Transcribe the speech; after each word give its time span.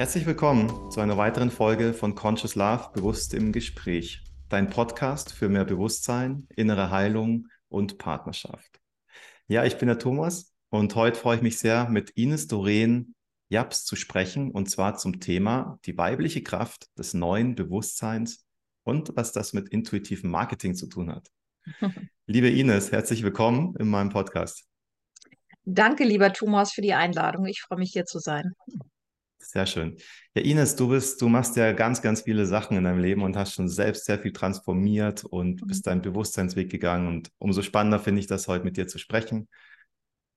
Herzlich 0.00 0.24
willkommen 0.24 0.90
zu 0.90 1.00
einer 1.00 1.18
weiteren 1.18 1.50
Folge 1.50 1.92
von 1.92 2.14
Conscious 2.14 2.54
Love 2.54 2.88
Bewusst 2.94 3.34
im 3.34 3.52
Gespräch, 3.52 4.22
dein 4.48 4.70
Podcast 4.70 5.30
für 5.30 5.50
mehr 5.50 5.66
Bewusstsein, 5.66 6.48
innere 6.56 6.90
Heilung 6.90 7.48
und 7.68 7.98
Partnerschaft. 7.98 8.80
Ja, 9.46 9.66
ich 9.66 9.76
bin 9.76 9.88
der 9.88 9.98
Thomas 9.98 10.54
und 10.70 10.94
heute 10.94 11.20
freue 11.20 11.36
ich 11.36 11.42
mich 11.42 11.58
sehr, 11.58 11.86
mit 11.90 12.08
Ines 12.16 12.46
Doreen 12.46 13.14
Japs 13.50 13.84
zu 13.84 13.94
sprechen 13.94 14.52
und 14.52 14.70
zwar 14.70 14.96
zum 14.96 15.20
Thema 15.20 15.78
die 15.84 15.98
weibliche 15.98 16.42
Kraft 16.42 16.86
des 16.96 17.12
neuen 17.12 17.54
Bewusstseins 17.54 18.46
und 18.84 19.14
was 19.16 19.32
das 19.32 19.52
mit 19.52 19.68
intuitivem 19.68 20.30
Marketing 20.30 20.74
zu 20.74 20.86
tun 20.86 21.14
hat. 21.14 21.28
Liebe 22.26 22.48
Ines, 22.48 22.90
herzlich 22.90 23.22
willkommen 23.22 23.76
in 23.78 23.90
meinem 23.90 24.08
Podcast. 24.08 24.64
Danke, 25.64 26.04
lieber 26.04 26.32
Thomas, 26.32 26.72
für 26.72 26.80
die 26.80 26.94
Einladung. 26.94 27.44
Ich 27.44 27.60
freue 27.60 27.80
mich, 27.80 27.92
hier 27.92 28.06
zu 28.06 28.18
sein. 28.18 28.54
Sehr 29.50 29.66
schön. 29.66 29.96
Ja, 30.34 30.42
Ines, 30.42 30.76
du 30.76 30.90
bist, 30.90 31.20
du 31.20 31.28
machst 31.28 31.56
ja 31.56 31.72
ganz, 31.72 32.02
ganz 32.02 32.22
viele 32.22 32.46
Sachen 32.46 32.76
in 32.76 32.84
deinem 32.84 33.00
Leben 33.00 33.22
und 33.22 33.36
hast 33.36 33.54
schon 33.54 33.68
selbst 33.68 34.04
sehr 34.04 34.20
viel 34.20 34.32
transformiert 34.32 35.24
und 35.24 35.60
mhm. 35.60 35.66
bist 35.66 35.88
deinen 35.88 36.02
Bewusstseinsweg 36.02 36.70
gegangen. 36.70 37.08
Und 37.08 37.32
umso 37.38 37.62
spannender 37.62 37.98
finde 37.98 38.20
ich 38.20 38.28
das 38.28 38.46
heute 38.46 38.64
mit 38.64 38.76
dir 38.76 38.86
zu 38.86 38.98
sprechen. 38.98 39.48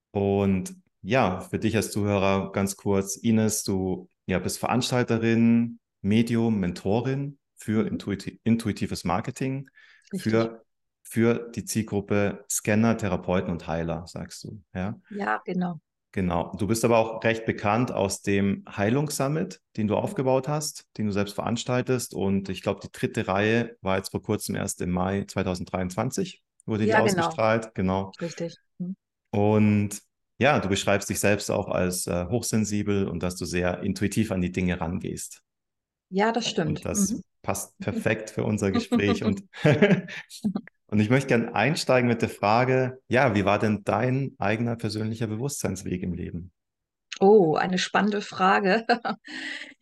Und 0.10 0.76
ja, 1.04 1.42
für 1.42 1.60
dich 1.60 1.76
als 1.76 1.92
Zuhörer 1.92 2.52
ganz 2.54 2.76
kurz, 2.76 3.18
Ines, 3.18 3.64
du 3.64 4.10
ja, 4.26 4.40
bist 4.40 4.58
Veranstalterin, 4.58 5.80
Medium, 6.02 6.60
Mentorin 6.60 7.38
für 7.56 7.84
mhm. 7.84 7.90
intuitiv, 7.90 8.40
intuitives 8.44 9.04
Marketing, 9.04 9.70
Richtig. 10.12 10.32
für 10.32 10.64
für 11.04 11.52
die 11.54 11.66
Zielgruppe 11.66 12.44
Scanner, 12.50 12.98
Therapeuten 12.98 13.52
und 13.52 13.68
Heiler, 13.68 14.08
sagst 14.08 14.46
du. 14.46 14.64
Ja, 14.74 15.00
ja 15.12 15.40
genau. 15.46 15.80
Genau. 16.14 16.56
Du 16.60 16.68
bist 16.68 16.86
aber 16.86 17.00
auch 17.00 17.24
recht 17.24 17.46
bekannt 17.46 17.92
aus 17.92 18.22
dem 18.22 18.64
Heilungssummit, 18.70 19.62
den 19.78 19.88
du 19.88 19.96
aufgebaut 19.96 20.48
hast, 20.48 20.86
den 20.96 21.08
du 21.08 21.12
selbst 21.12 21.34
veranstaltest. 21.34 22.14
Und 22.14 22.50
ich 22.50 22.62
glaube, 22.62 22.82
die 22.84 22.92
dritte 22.92 23.28
Reihe 23.28 23.76
war 23.82 23.98
jetzt 23.98 24.12
vor 24.12 24.22
kurzem 24.22 24.56
erst 24.56 24.80
im 24.82 24.92
Mai 24.92 25.26
2023, 25.28 26.44
wurde 26.68 26.86
ja, 26.86 27.02
die 27.02 27.10
genau. 27.10 27.24
ausgestrahlt. 27.24 27.74
Genau. 27.74 28.12
Richtig. 28.22 28.56
Mhm. 28.78 28.96
Und 29.32 30.02
ja, 30.38 30.60
du 30.60 30.70
beschreibst 30.70 31.10
dich 31.10 31.20
selbst 31.20 31.50
auch 31.50 31.68
als 31.68 32.06
äh, 32.06 32.28
hochsensibel 32.28 33.08
und 33.08 33.24
dass 33.24 33.36
du 33.36 33.46
sehr 33.46 33.82
intuitiv 33.82 34.32
an 34.32 34.42
die 34.42 34.52
Dinge 34.52 34.80
rangehst. 34.80 35.42
Ja, 36.10 36.32
das 36.32 36.48
stimmt. 36.48 36.80
Und 36.80 36.86
das 36.86 37.12
mhm. 37.12 37.22
passt 37.42 37.76
perfekt 37.80 38.30
für 38.30 38.44
unser 38.44 38.72
Gespräch. 38.72 39.24
und 39.24 39.44
Und 40.94 41.00
ich 41.00 41.10
möchte 41.10 41.30
gerne 41.30 41.56
einsteigen 41.56 42.08
mit 42.08 42.22
der 42.22 42.30
Frage, 42.30 43.02
ja, 43.08 43.34
wie 43.34 43.46
war 43.46 43.58
denn 43.58 43.84
dein 43.84 44.36
eigener 44.38 44.76
persönlicher 44.76 45.26
Bewusstseinsweg 45.26 46.04
im 46.04 46.14
Leben? 46.14 46.52
Oh, 47.20 47.56
eine 47.56 47.80
spannende 47.80 48.22
Frage. 48.22 48.86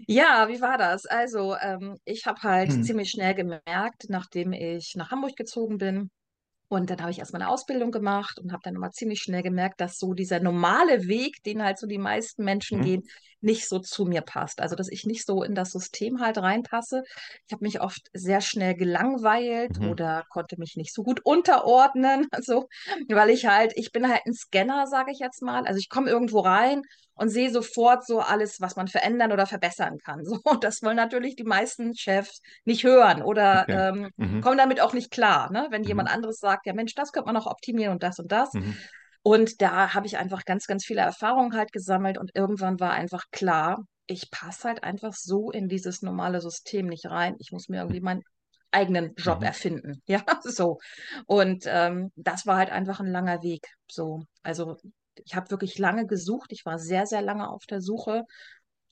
ja, 0.08 0.48
wie 0.48 0.62
war 0.62 0.78
das? 0.78 1.06
Also, 1.06 1.58
ähm, 1.60 1.98
ich 2.06 2.28
habe 2.28 2.42
halt 2.44 2.72
hm. 2.72 2.84
ziemlich 2.84 3.12
schnell 3.12 3.36
gemerkt, 3.36 4.06
nachdem 4.08 4.54
ich 4.54 4.94
nach 4.96 5.12
Hamburg 5.12 5.36
gezogen 5.36 5.80
bin, 5.80 6.12
und 6.70 6.90
dann 6.90 7.02
habe 7.02 7.12
ich 7.12 7.20
erstmal 7.20 7.42
eine 7.42 7.52
Ausbildung 7.52 7.92
gemacht 7.92 8.40
und 8.40 8.54
habe 8.54 8.62
dann 8.64 8.76
immer 8.76 8.92
ziemlich 8.92 9.20
schnell 9.20 9.44
gemerkt, 9.44 9.82
dass 9.82 9.98
so 9.98 10.14
dieser 10.14 10.40
normale 10.40 11.10
Weg, 11.10 11.44
den 11.44 11.62
halt 11.62 11.78
so 11.78 11.88
die 11.88 11.98
meisten 11.98 12.46
Menschen 12.46 12.78
mhm. 12.78 12.84
gehen, 12.84 13.04
nicht 13.42 13.68
so 13.68 13.80
zu 13.80 14.06
mir 14.06 14.22
passt. 14.22 14.62
Also, 14.62 14.76
dass 14.76 14.90
ich 14.90 15.06
nicht 15.06 15.26
so 15.26 15.44
in 15.44 15.56
das 15.56 15.72
System 15.72 16.22
halt 16.22 16.38
reinpasse. 16.38 17.04
Ich 17.48 17.54
habe 17.54 17.64
mich 17.64 17.82
oft 17.82 18.08
sehr 18.14 18.42
schnell 18.42 18.76
gelangweilt 18.76 19.80
mhm. 19.80 19.90
oder 19.90 20.24
konnte 20.30 20.60
mich 20.60 20.76
nicht 20.76 20.94
so 20.94 21.04
gut 21.04 21.22
unterordnen. 21.24 22.28
Also, 22.42 22.68
weil 23.08 23.30
ich 23.30 23.46
halt, 23.46 23.74
ich 23.76 23.92
bin 23.92 24.08
halt 24.08 24.22
ein 24.26 24.34
Scanner, 24.34 24.88
sage 24.88 25.12
ich 25.12 25.20
jetzt 25.20 25.42
mal. 25.42 25.66
Also, 25.66 25.78
ich 25.78 25.90
komme 25.90 26.10
irgendwo 26.10 26.40
rein 26.40 26.82
und 27.14 27.30
sehe 27.30 27.52
sofort 27.52 28.06
so 28.06 28.20
alles, 28.20 28.62
was 28.62 28.76
man 28.76 28.88
verändern 28.88 29.32
oder 29.32 29.46
verbessern 29.46 29.98
kann. 30.00 30.22
So, 30.32 30.40
und 30.44 30.64
das 30.64 30.82
wollen 30.82 30.96
natürlich 30.96 31.36
die 31.36 31.44
meisten 31.44 31.96
Chefs 31.96 32.42
nicht 32.64 32.84
hören 32.84 33.22
oder 33.22 33.64
okay. 33.64 33.90
ähm, 33.90 34.10
mhm. 34.16 34.42
kommen 34.42 34.58
damit 34.58 34.80
auch 34.80 34.94
nicht 34.94 35.12
klar. 35.12 35.52
Ne? 35.52 35.68
Wenn 35.72 35.82
mhm. 35.82 35.88
jemand 35.88 36.10
anderes 36.10 36.40
sagt, 36.40 36.66
ja 36.66 36.74
Mensch, 36.74 36.96
das 36.96 37.12
könnte 37.12 37.26
man 37.26 37.36
noch 37.36 37.48
optimieren 37.48 37.94
und 37.94 38.04
das 38.04 38.20
und 38.20 38.32
das. 38.32 38.52
Und 39.24 39.62
da 39.62 39.94
habe 39.94 40.08
ich 40.08 40.18
einfach 40.18 40.46
ganz, 40.46 40.66
ganz 40.66 40.86
viele 40.86 41.02
Erfahrungen 41.02 41.56
halt 41.56 41.72
gesammelt 41.72 42.18
und 42.18 42.32
irgendwann 42.36 42.80
war 42.80 42.92
einfach 42.92 43.26
klar, 43.32 43.86
ich 44.08 44.32
passe 44.32 44.68
halt 44.68 44.84
einfach 44.84 45.14
so 45.14 45.52
in 45.52 45.68
dieses 45.68 46.02
normale 46.02 46.42
System 46.42 46.88
nicht 46.88 47.06
rein. 47.06 47.36
Ich 47.40 47.52
muss 47.52 47.70
mir 47.70 47.78
irgendwie 47.82 48.02
meinen 48.02 48.24
eigenen 48.72 49.14
Job 49.16 49.40
mhm. 49.40 49.46
erfinden. 49.46 50.02
Ja, 50.08 50.24
so. 50.42 50.80
Und 51.28 51.66
ähm, 51.68 52.12
das 52.16 52.46
war 52.46 52.58
halt 52.58 52.72
einfach 52.72 53.00
ein 53.00 53.12
langer 53.12 53.44
Weg. 53.44 53.68
So, 53.90 54.24
also 54.44 54.78
ich 55.24 55.36
habe 55.36 55.52
wirklich 55.52 55.78
lange 55.78 56.08
gesucht. 56.08 56.52
Ich 56.52 56.66
war 56.66 56.80
sehr, 56.80 57.06
sehr 57.06 57.22
lange 57.22 57.50
auf 57.50 57.66
der 57.66 57.82
Suche. 57.82 58.24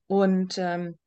Und 0.07 0.57
ähm, 0.57 0.97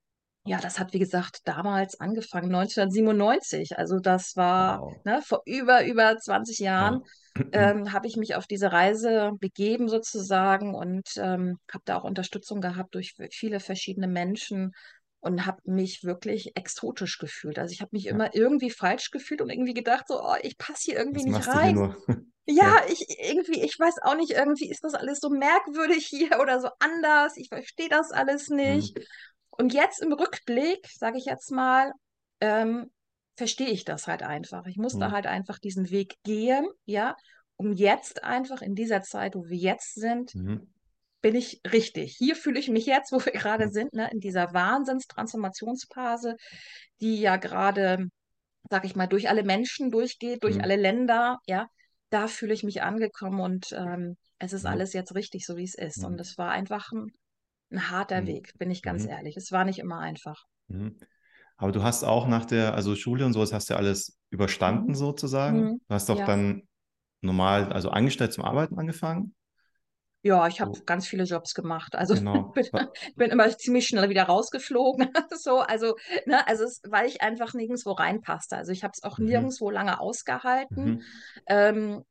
ja, 0.45 0.59
das 0.59 0.79
hat, 0.79 0.93
wie 0.93 0.99
gesagt, 0.99 1.41
damals 1.45 2.01
angefangen, 2.01 2.53
1997. 2.55 3.79
Also 3.79 4.01
das 4.01 4.37
war 4.37 4.81
wow. 4.81 4.97
ne, 5.05 5.23
vor 5.23 5.43
über, 5.47 5.85
über 5.85 6.17
20 6.19 6.59
Jahren, 6.59 7.03
ja. 7.37 7.45
ähm, 7.53 7.93
habe 7.93 8.09
ich 8.09 8.17
mich 8.17 8.35
auf 8.35 8.47
diese 8.47 8.73
Reise 8.73 9.33
begeben 9.39 9.89
sozusagen 9.89 10.75
und 10.75 11.09
ähm, 11.17 11.59
habe 11.73 11.85
da 11.85 11.97
auch 11.97 12.05
Unterstützung 12.05 12.61
gehabt 12.61 12.95
durch 12.95 13.15
viele 13.31 13.61
verschiedene 13.61 14.09
Menschen 14.09 14.73
und 15.21 15.47
habe 15.47 15.61
mich 15.65 16.03
wirklich 16.03 16.57
exotisch 16.57 17.19
gefühlt. 17.19 17.59
Also 17.61 17.73
ich 17.73 17.81
habe 17.81 17.91
mich 17.93 18.05
ja. 18.05 18.11
immer 18.11 18.35
irgendwie 18.35 18.71
falsch 18.71 19.13
gefühlt 19.13 19.41
und 19.41 19.51
irgendwie 19.51 19.75
gedacht, 19.75 20.09
so, 20.09 20.21
oh, 20.21 20.35
ich 20.43 20.59
passe 20.59 20.83
hier 20.87 20.97
irgendwie 20.97 21.31
Was 21.31 21.47
nicht 21.47 21.49
rein. 21.49 21.97
Ja, 22.45 22.65
ja, 22.65 22.83
ich 22.89 23.07
irgendwie, 23.21 23.63
ich 23.63 23.79
weiß 23.79 24.03
auch 24.03 24.17
nicht, 24.17 24.33
irgendwie 24.33 24.69
ist 24.69 24.83
das 24.83 24.95
alles 24.95 25.21
so 25.21 25.31
merkwürdig 25.31 26.07
hier 26.07 26.41
oder 26.41 26.61
so 26.61 26.71
anders. 26.81 27.37
Ich 27.37 27.51
verstehe 27.51 27.89
das 27.89 28.11
alles 28.11 28.49
nicht. 28.49 28.99
Mhm. 28.99 29.05
Und 29.53 29.73
jetzt 29.73 30.03
im 30.03 30.13
Rückblick, 30.13 30.89
sage 30.89 31.19
ich 31.19 31.25
jetzt 31.25 31.51
mal, 31.51 31.93
ähm, 32.41 32.91
verstehe 33.37 33.71
ich 33.71 33.85
das 33.85 34.07
halt 34.07 34.23
einfach. 34.23 34.67
Ich 34.67 34.77
musste 34.77 35.09
mhm. 35.09 35.13
halt 35.13 35.27
einfach 35.27 35.59
diesen 35.59 35.91
Weg 35.91 36.17
gehen, 36.25 36.67
ja, 36.85 37.17
um 37.57 37.73
jetzt 37.73 38.25
einfach 38.25 38.63
in 38.63 38.75
dieser 38.75 39.03
Zeit, 39.03 39.35
wo 39.35 39.45
wir 39.47 39.57
jetzt 39.57 39.95
sind, 39.95 40.35
mhm 40.35 40.73
bin 41.23 41.37
ich 41.37 41.61
richtig. 41.73 42.17
Hier 42.19 42.37
fühle 42.37 42.59
ich 42.59 42.69
mich 42.69 42.85
jetzt, 42.85 43.13
wo 43.13 43.25
wir 43.25 43.33
gerade 43.33 43.71
sind, 43.71 43.95
ne, 43.95 44.11
in 44.13 44.21
dieser 44.21 44.53
Wahnsinnstransformationsphase, 44.53 46.37
die 47.01 47.21
ja 47.21 47.37
gerade, 47.37 48.09
sag 48.69 48.85
ich 48.85 48.97
mal, 48.97 49.07
durch 49.07 49.31
alle 49.31 49.45
Menschen 49.45 49.91
durchgeht, 49.91 50.43
durch 50.43 50.57
mhm. 50.57 50.63
alle 50.63 50.77
Länder, 50.77 51.39
ja, 51.47 51.69
da 52.11 52.29
fühle 52.29 52.53
ich 52.53 52.65
mich 52.65 52.83
angekommen 52.83 53.41
und 53.41 53.73
ähm, 53.73 54.17
es 54.39 54.53
ist 54.53 54.65
mhm. 54.65 54.71
alles 54.71 54.93
jetzt 54.93 55.15
richtig, 55.15 55.47
so 55.47 55.57
wie 55.57 55.65
es 55.65 55.77
ist. 55.77 55.99
Mhm. 55.99 56.07
Und 56.07 56.21
es 56.21 56.37
war 56.37 56.51
einfach 56.51 56.91
ein, 56.93 57.07
ein 57.73 57.91
harter 57.91 58.23
mhm. 58.23 58.27
Weg, 58.27 58.59
bin 58.59 58.71
ich 58.71 58.83
ganz 58.83 59.05
mhm. 59.05 59.11
ehrlich. 59.11 59.37
Es 59.37 59.53
war 59.53 59.65
nicht 59.65 59.79
immer 59.79 59.99
einfach. 59.99 60.45
Mhm. 60.69 60.99
Aber 61.57 61.73
du 61.73 61.83
hast 61.83 62.05
auch 62.05 62.27
nach 62.27 62.45
der, 62.45 62.75
also 62.75 62.97
Schule 62.97 63.25
und 63.25 63.33
sowas 63.33 63.53
hast 63.53 63.69
du 63.69 63.75
ja 63.75 63.79
alles 63.79 64.19
überstanden 64.31 64.95
sozusagen. 64.95 65.81
Du 65.87 65.95
hast 65.95 66.09
doch 66.09 66.19
ja. 66.19 66.27
dann 66.27 66.63
normal, 67.21 67.73
also 67.73 67.91
angestellt 67.91 68.33
zum 68.33 68.45
Arbeiten 68.45 68.79
angefangen. 68.79 69.35
Ja, 70.25 70.47
ich 70.47 70.61
habe 70.61 70.75
so. 70.75 70.85
ganz 70.85 71.07
viele 71.07 71.25
Jobs 71.25 71.53
gemacht. 71.55 71.97
Also 71.97 72.15
genau. 72.15 72.43
bin, 72.55 72.67
bin 73.17 73.31
immer 73.31 73.49
ziemlich 73.57 73.87
schnell 73.87 74.09
wieder 74.09 74.25
rausgeflogen. 74.25 75.11
so, 75.31 75.59
also, 75.59 75.97
ne, 76.27 76.47
also 76.47 76.65
es, 76.65 76.81
weil 76.89 77.09
ich 77.09 77.23
einfach 77.23 77.55
nirgendwo 77.55 77.93
reinpasste. 77.93 78.57
Also 78.57 78.73
ich 78.73 78.85
habe 78.85 78.93
es 78.95 79.03
auch 79.03 79.19
mhm. 79.19 79.27
nirgendwo 79.27 79.71
lange 79.71 80.01
ausgehalten, 80.01 80.85
mhm. 80.85 81.03
ähm, 81.47 82.05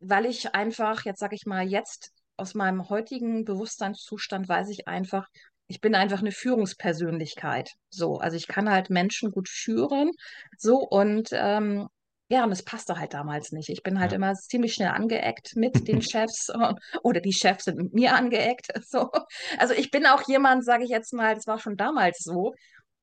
weil 0.00 0.26
ich 0.26 0.54
einfach, 0.54 1.04
jetzt 1.04 1.20
sage 1.20 1.34
ich 1.34 1.46
mal, 1.46 1.66
jetzt 1.66 2.12
aus 2.38 2.54
meinem 2.54 2.88
heutigen 2.88 3.44
Bewusstseinszustand 3.44 4.48
weiß 4.48 4.68
ich 4.70 4.88
einfach, 4.88 5.26
ich 5.66 5.80
bin 5.80 5.94
einfach 5.94 6.20
eine 6.20 6.32
Führungspersönlichkeit. 6.32 7.70
So, 7.90 8.18
also 8.18 8.36
ich 8.36 8.48
kann 8.48 8.70
halt 8.70 8.90
Menschen 8.90 9.30
gut 9.30 9.48
führen. 9.48 10.10
So 10.56 10.78
und 10.78 11.28
ähm, 11.32 11.88
ja, 12.30 12.44
und 12.44 12.52
es 12.52 12.62
passte 12.62 12.98
halt 12.98 13.14
damals 13.14 13.52
nicht. 13.52 13.70
Ich 13.70 13.82
bin 13.82 13.98
halt 14.00 14.12
ja. 14.12 14.16
immer 14.16 14.34
ziemlich 14.34 14.74
schnell 14.74 14.90
angeeckt 14.90 15.56
mit 15.56 15.72
den 15.88 16.02
Chefs 16.02 16.50
oder 17.02 17.20
die 17.20 17.32
Chefs 17.32 17.64
sind 17.64 17.78
mit 17.78 17.94
mir 17.94 18.14
angeeckt. 18.14 18.68
So. 18.88 19.10
Also 19.58 19.74
ich 19.74 19.90
bin 19.90 20.06
auch 20.06 20.26
jemand, 20.28 20.64
sage 20.64 20.84
ich 20.84 20.90
jetzt 20.90 21.12
mal, 21.12 21.34
das 21.34 21.46
war 21.46 21.58
schon 21.58 21.76
damals 21.76 22.18
so. 22.18 22.54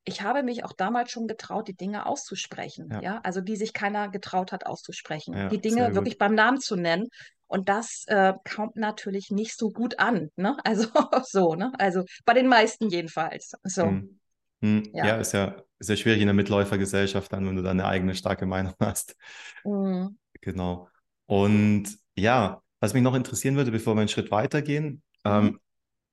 Ich 0.04 0.22
habe 0.22 0.42
mich 0.42 0.64
auch 0.64 0.72
damals 0.72 1.12
schon 1.12 1.28
getraut, 1.28 1.68
die 1.68 1.76
Dinge 1.76 2.06
auszusprechen. 2.06 2.88
Ja, 2.90 3.00
ja? 3.00 3.20
also 3.22 3.40
die 3.40 3.56
sich 3.56 3.72
keiner 3.72 4.08
getraut 4.08 4.50
hat 4.50 4.66
auszusprechen. 4.66 5.34
Ja, 5.34 5.48
die 5.48 5.60
Dinge 5.60 5.94
wirklich 5.94 6.18
beim 6.18 6.34
Namen 6.34 6.60
zu 6.60 6.74
nennen. 6.74 7.08
Und 7.46 7.68
das 7.68 8.04
äh, 8.08 8.34
kommt 8.54 8.76
natürlich 8.76 9.30
nicht 9.30 9.56
so 9.56 9.70
gut 9.70 9.98
an. 9.98 10.30
Ne? 10.36 10.56
Also 10.64 10.88
so, 11.24 11.54
ne? 11.54 11.72
Also 11.78 12.04
bei 12.24 12.34
den 12.34 12.48
meisten 12.48 12.88
jedenfalls. 12.88 13.52
So. 13.64 13.84
Hm. 13.84 14.18
Hm. 14.62 14.90
Ja. 14.92 15.06
ja, 15.06 15.16
ist 15.16 15.32
ja 15.32 15.56
ja 15.82 15.96
schwierig 15.96 16.20
in 16.20 16.26
der 16.26 16.34
Mitläufergesellschaft 16.34 17.32
dann, 17.32 17.46
wenn 17.46 17.56
du 17.56 17.62
da 17.62 17.70
eine 17.70 17.86
eigene 17.86 18.14
starke 18.14 18.46
Meinung 18.46 18.74
hast. 18.80 19.16
Mhm. 19.64 20.18
Genau. 20.40 20.88
Und 21.26 21.98
ja, 22.14 22.62
was 22.80 22.94
mich 22.94 23.02
noch 23.02 23.14
interessieren 23.14 23.56
würde, 23.56 23.70
bevor 23.70 23.94
wir 23.94 24.00
einen 24.00 24.08
Schritt 24.08 24.30
weitergehen, 24.30 25.02
mhm. 25.24 25.30
ähm, 25.30 25.60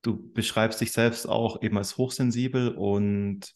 du 0.02 0.32
beschreibst 0.34 0.82
dich 0.82 0.92
selbst 0.92 1.28
auch 1.28 1.62
eben 1.62 1.78
als 1.78 1.98
hochsensibel 1.98 2.70
und 2.76 3.54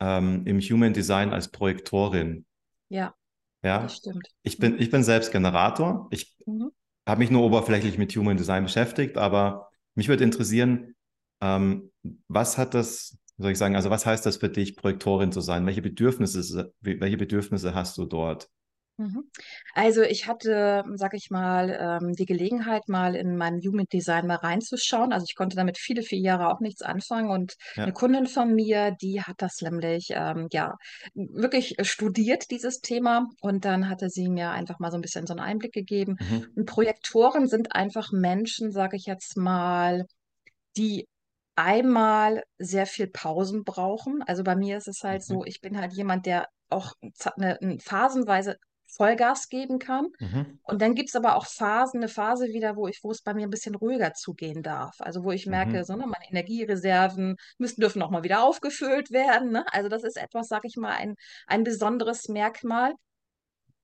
ähm, 0.00 0.46
im 0.46 0.60
Human 0.60 0.92
Design 0.92 1.32
als 1.32 1.48
Projektorin. 1.48 2.44
Ja. 2.88 3.14
Ja, 3.62 3.82
das 3.82 3.96
stimmt. 3.96 4.28
Ich 4.42 4.58
bin, 4.58 4.72
mhm. 4.72 4.80
ich 4.80 4.90
bin 4.90 5.04
selbst 5.04 5.32
Generator. 5.32 6.08
Ich 6.10 6.34
mhm. 6.46 6.70
Habe 7.10 7.18
mich 7.20 7.30
nur 7.30 7.42
oberflächlich 7.42 7.98
mit 7.98 8.14
Human 8.16 8.36
Design 8.36 8.64
beschäftigt, 8.64 9.18
aber 9.18 9.68
mich 9.94 10.08
würde 10.08 10.24
interessieren, 10.24 10.94
ähm, 11.40 11.90
was 12.28 12.56
hat 12.58 12.74
das 12.74 13.18
soll 13.40 13.52
ich 13.52 13.58
sagen, 13.58 13.74
also 13.74 13.88
was 13.88 14.04
heißt 14.04 14.26
das 14.26 14.36
für 14.36 14.50
dich, 14.50 14.76
Projektorin 14.76 15.32
zu 15.32 15.40
sein? 15.40 15.64
Welche 15.64 15.82
Bedürfnisse, 15.82 16.74
welche 16.80 17.16
Bedürfnisse 17.16 17.74
hast 17.74 17.96
du 17.96 18.04
dort? 18.04 18.50
Mhm. 19.00 19.30
Also 19.74 20.02
ich 20.02 20.26
hatte, 20.26 20.84
sag 20.96 21.14
ich 21.14 21.30
mal, 21.30 21.98
ähm, 22.02 22.12
die 22.12 22.26
Gelegenheit, 22.26 22.86
mal 22.86 23.16
in 23.16 23.34
meinem 23.38 23.58
Jugenddesign 23.58 24.26
mal 24.26 24.34
reinzuschauen. 24.36 25.10
Also 25.14 25.24
ich 25.26 25.34
konnte 25.34 25.56
damit 25.56 25.78
viele, 25.78 26.02
viele 26.02 26.20
Jahre 26.20 26.48
auch 26.52 26.60
nichts 26.60 26.82
anfangen. 26.82 27.30
Und 27.30 27.54
eine 27.76 27.86
Ja. 27.86 27.92
Kundin 27.92 28.26
von 28.26 28.54
mir, 28.54 28.90
die 29.00 29.22
hat 29.22 29.36
das 29.38 29.62
nämlich, 29.62 30.08
ähm, 30.10 30.48
ja, 30.52 30.74
wirklich 31.14 31.76
studiert, 31.80 32.50
dieses 32.50 32.80
Thema. 32.80 33.26
Und 33.40 33.64
dann 33.64 33.88
hatte 33.88 34.10
sie 34.10 34.28
mir 34.28 34.50
einfach 34.50 34.78
mal 34.80 34.90
so 34.90 34.98
ein 34.98 35.02
bisschen 35.02 35.26
so 35.26 35.32
einen 35.32 35.40
Einblick 35.40 35.72
gegeben. 35.72 36.16
Mhm. 36.20 36.48
Und 36.56 36.66
Projektoren 36.66 37.46
sind 37.48 37.74
einfach 37.74 38.12
Menschen, 38.12 38.70
sage 38.70 38.96
ich 38.98 39.06
jetzt 39.06 39.38
mal, 39.38 40.04
die 40.76 41.06
einmal 41.56 42.42
sehr 42.58 42.86
viel 42.86 43.06
Pausen 43.08 43.64
brauchen. 43.64 44.22
Also 44.22 44.44
bei 44.44 44.56
mir 44.56 44.76
ist 44.78 44.88
es 44.88 45.02
halt 45.02 45.22
so, 45.22 45.38
Mhm. 45.40 45.44
ich 45.46 45.60
bin 45.60 45.78
halt 45.78 45.92
jemand, 45.94 46.26
der 46.26 46.46
auch 46.70 46.92
za- 47.14 47.34
ne, 47.36 47.58
ne, 47.60 47.78
phasenweise 47.80 48.56
Vollgas 48.96 49.48
geben 49.48 49.78
kann. 49.78 50.08
Mhm. 50.20 50.58
Und 50.62 50.80
dann 50.82 50.94
gibt 50.94 51.08
es 51.08 51.16
aber 51.16 51.36
auch 51.36 51.46
Phasen, 51.46 52.00
eine 52.00 52.08
Phase 52.08 52.46
wieder, 52.48 52.76
wo 52.76 52.86
ich, 52.86 53.00
wo 53.02 53.10
es 53.10 53.22
bei 53.22 53.34
mir 53.34 53.44
ein 53.46 53.50
bisschen 53.50 53.74
ruhiger 53.74 54.12
zugehen 54.14 54.62
darf. 54.62 54.94
Also 55.00 55.24
wo 55.24 55.32
ich 55.32 55.46
merke, 55.46 55.78
Mhm. 55.78 55.84
so, 55.84 55.96
ne, 55.96 56.06
meine 56.06 56.28
Energiereserven 56.30 57.36
müssen, 57.58 57.80
dürfen 57.80 58.02
auch 58.02 58.10
mal 58.10 58.22
wieder 58.22 58.44
aufgefüllt 58.44 59.10
werden. 59.10 59.50
Ne? 59.52 59.64
Also 59.72 59.88
das 59.88 60.04
ist 60.04 60.16
etwas, 60.16 60.48
sag 60.48 60.64
ich 60.64 60.76
mal, 60.76 60.92
ein, 60.94 61.16
ein 61.46 61.64
besonderes 61.64 62.28
Merkmal 62.28 62.92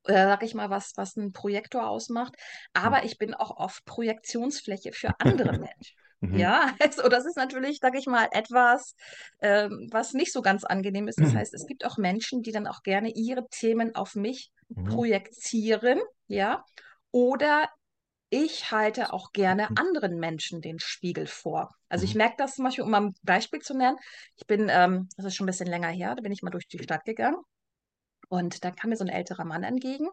äh, 0.05 0.13
sag 0.15 0.43
ich 0.43 0.55
mal, 0.55 0.71
was, 0.71 0.93
was 0.97 1.17
ein 1.17 1.33
Projektor 1.33 1.89
ausmacht. 1.89 2.35
Aber 2.73 3.05
Mhm. 3.05 3.05
ich 3.05 3.19
bin 3.19 3.35
auch 3.35 3.57
oft 3.57 3.85
Projektionsfläche 3.85 4.93
für 4.93 5.11
andere 5.21 5.53
Menschen. 5.59 5.97
Mhm. 6.21 6.33
Ja, 6.33 6.75
also 6.81 7.09
das 7.09 7.25
ist 7.27 7.37
natürlich, 7.37 7.79
sag 7.81 7.97
ich 7.97 8.07
mal, 8.07 8.29
etwas, 8.33 8.95
ähm, 9.41 9.89
was 9.91 10.13
nicht 10.13 10.33
so 10.33 10.43
ganz 10.43 10.65
angenehm 10.65 11.09
ist. 11.09 11.21
Das 11.21 11.35
heißt, 11.35 11.55
es 11.55 11.67
gibt 11.67 11.85
auch 11.85 11.97
Menschen, 11.99 12.43
die 12.43 12.53
dann 12.53 12.67
auch 12.67 12.83
gerne 12.83 13.11
ihre 13.15 13.47
Themen 13.49 13.95
auf 13.95 14.15
mich 14.15 14.51
Mhm. 14.71 14.85
projizieren, 14.85 16.01
ja, 16.29 16.65
oder 17.11 17.69
ich 18.31 18.71
halte 18.73 19.13
auch 19.13 19.33
gerne 19.33 19.77
anderen 19.77 20.19
Menschen 20.19 20.61
den 20.61 20.79
Spiegel 20.81 21.27
vor. 21.27 21.75
Also 21.89 22.05
ich 22.05 22.15
Mhm. 22.15 22.19
merke 22.19 22.37
das 22.39 22.57
zum 22.57 22.65
Beispiel, 22.65 22.85
um 22.85 22.91
mal 22.91 23.03
ein 23.03 23.15
Beispiel 23.23 23.61
zu 23.61 23.77
nennen. 23.77 23.99
Ich 24.37 24.47
bin, 24.47 24.69
ähm, 24.71 25.09
das 25.17 25.27
ist 25.27 25.37
schon 25.37 25.45
ein 25.47 25.49
bisschen 25.53 25.69
länger 25.69 25.89
her, 25.89 26.15
da 26.17 26.23
bin 26.23 26.33
ich 26.33 26.43
mal 26.43 26.51
durch 26.51 26.69
die 26.69 26.83
Stadt 26.83 27.05
gegangen 27.05 27.39
und 28.29 28.65
da 28.65 28.71
kam 28.71 28.91
mir 28.91 28.97
so 28.97 29.05
ein 29.05 29.09
älterer 29.11 29.45
Mann 29.45 29.63
entgegen 29.63 30.09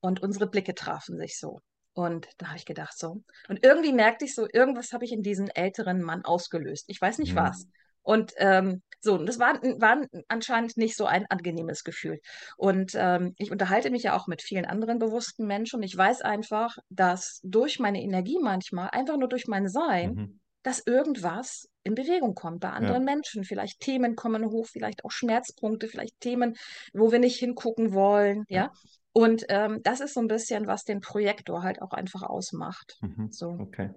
und 0.00 0.22
unsere 0.22 0.48
Blicke 0.48 0.74
trafen 0.74 1.18
sich 1.18 1.38
so. 1.38 1.60
Und 1.94 2.28
da 2.38 2.48
habe 2.48 2.58
ich 2.58 2.64
gedacht, 2.66 2.98
so. 2.98 3.22
Und 3.48 3.64
irgendwie 3.64 3.92
merkte 3.92 4.24
ich 4.24 4.34
so, 4.34 4.48
irgendwas 4.52 4.92
habe 4.92 5.04
ich 5.04 5.12
in 5.12 5.22
diesen 5.22 5.48
älteren 5.50 6.02
Mann 6.02 6.24
ausgelöst. 6.24 6.84
Ich 6.88 7.00
weiß 7.00 7.18
nicht 7.18 7.36
was. 7.36 7.66
Und 8.02 8.32
ähm, 8.36 8.82
so, 9.00 9.14
und 9.14 9.26
das 9.26 9.38
war, 9.40 9.54
war 9.80 10.00
anscheinend 10.28 10.76
nicht 10.76 10.96
so 10.96 11.06
ein 11.06 11.26
angenehmes 11.28 11.82
Gefühl. 11.82 12.20
Und 12.56 12.92
ähm, 12.94 13.34
ich 13.36 13.50
unterhalte 13.50 13.90
mich 13.90 14.04
ja 14.04 14.16
auch 14.16 14.28
mit 14.28 14.42
vielen 14.42 14.64
anderen 14.64 14.98
bewussten 15.00 15.46
Menschen 15.46 15.76
und 15.78 15.82
ich 15.82 15.96
weiß 15.96 16.20
einfach, 16.22 16.76
dass 16.88 17.40
durch 17.42 17.80
meine 17.80 18.00
Energie 18.00 18.38
manchmal, 18.40 18.90
einfach 18.90 19.16
nur 19.16 19.28
durch 19.28 19.48
mein 19.48 19.68
Sein, 19.68 20.14
Mhm. 20.14 20.40
dass 20.62 20.86
irgendwas 20.86 21.68
in 21.82 21.96
Bewegung 21.96 22.34
kommt 22.36 22.60
bei 22.60 22.70
anderen 22.70 23.02
Ja. 23.02 23.14
Menschen. 23.14 23.42
Vielleicht 23.42 23.80
Themen 23.80 24.14
kommen 24.14 24.44
hoch, 24.46 24.68
vielleicht 24.68 25.04
auch 25.04 25.10
Schmerzpunkte, 25.10 25.88
vielleicht 25.88 26.20
Themen, 26.20 26.54
wo 26.92 27.10
wir 27.10 27.18
nicht 27.18 27.38
hingucken 27.40 27.92
wollen, 27.92 28.44
Ja. 28.48 28.56
ja. 28.66 28.72
Und 29.12 29.44
ähm, 29.48 29.80
das 29.82 30.00
ist 30.00 30.14
so 30.14 30.20
ein 30.20 30.28
bisschen, 30.28 30.68
was 30.68 30.84
den 30.84 31.00
Projektor 31.00 31.62
halt 31.64 31.82
auch 31.82 31.90
einfach 31.90 32.22
ausmacht. 32.22 32.96
Mhm. 33.00 33.30
So, 33.32 33.48
Okay. 33.60 33.90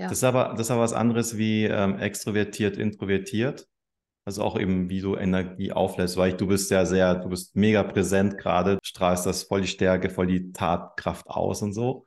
Ja. 0.00 0.08
Das 0.08 0.18
ist 0.18 0.24
aber, 0.24 0.54
das 0.56 0.60
ist 0.60 0.70
aber 0.70 0.80
was 0.80 0.94
anderes 0.94 1.36
wie 1.36 1.64
ähm, 1.64 1.98
extrovertiert, 1.98 2.78
introvertiert. 2.78 3.66
Also 4.24 4.42
auch 4.42 4.58
eben, 4.58 4.88
wie 4.88 5.00
du 5.00 5.16
Energie 5.16 5.72
auflässt, 5.72 6.16
weil 6.16 6.30
ich, 6.30 6.36
du 6.36 6.46
bist 6.46 6.70
ja 6.70 6.86
sehr, 6.86 7.16
du 7.16 7.28
bist 7.28 7.54
mega 7.54 7.82
präsent 7.82 8.38
gerade, 8.38 8.78
strahlst 8.82 9.26
das 9.26 9.42
voll 9.42 9.62
die 9.62 9.68
Stärke, 9.68 10.08
voll 10.08 10.26
die 10.26 10.52
Tatkraft 10.52 11.26
aus 11.26 11.60
und 11.62 11.74
so. 11.74 12.06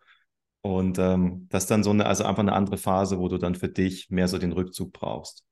Und 0.62 0.98
ähm, 0.98 1.48
das 1.50 1.63
ist 1.63 1.72
dann 1.72 1.84
so 1.84 1.92
eine, 1.92 2.06
also 2.07 2.24
einfach 2.24 2.42
eine 2.42 2.54
andere 2.54 2.78
Phase, 2.78 3.19
wo 3.19 3.28
du 3.28 3.38
dann 3.38 3.54
für 3.54 3.69
dich 3.69 4.10
mehr 4.10 4.28
so 4.28 4.39
den 4.39 4.54
Rückzug 4.54 4.94
brauchst. 4.94 5.44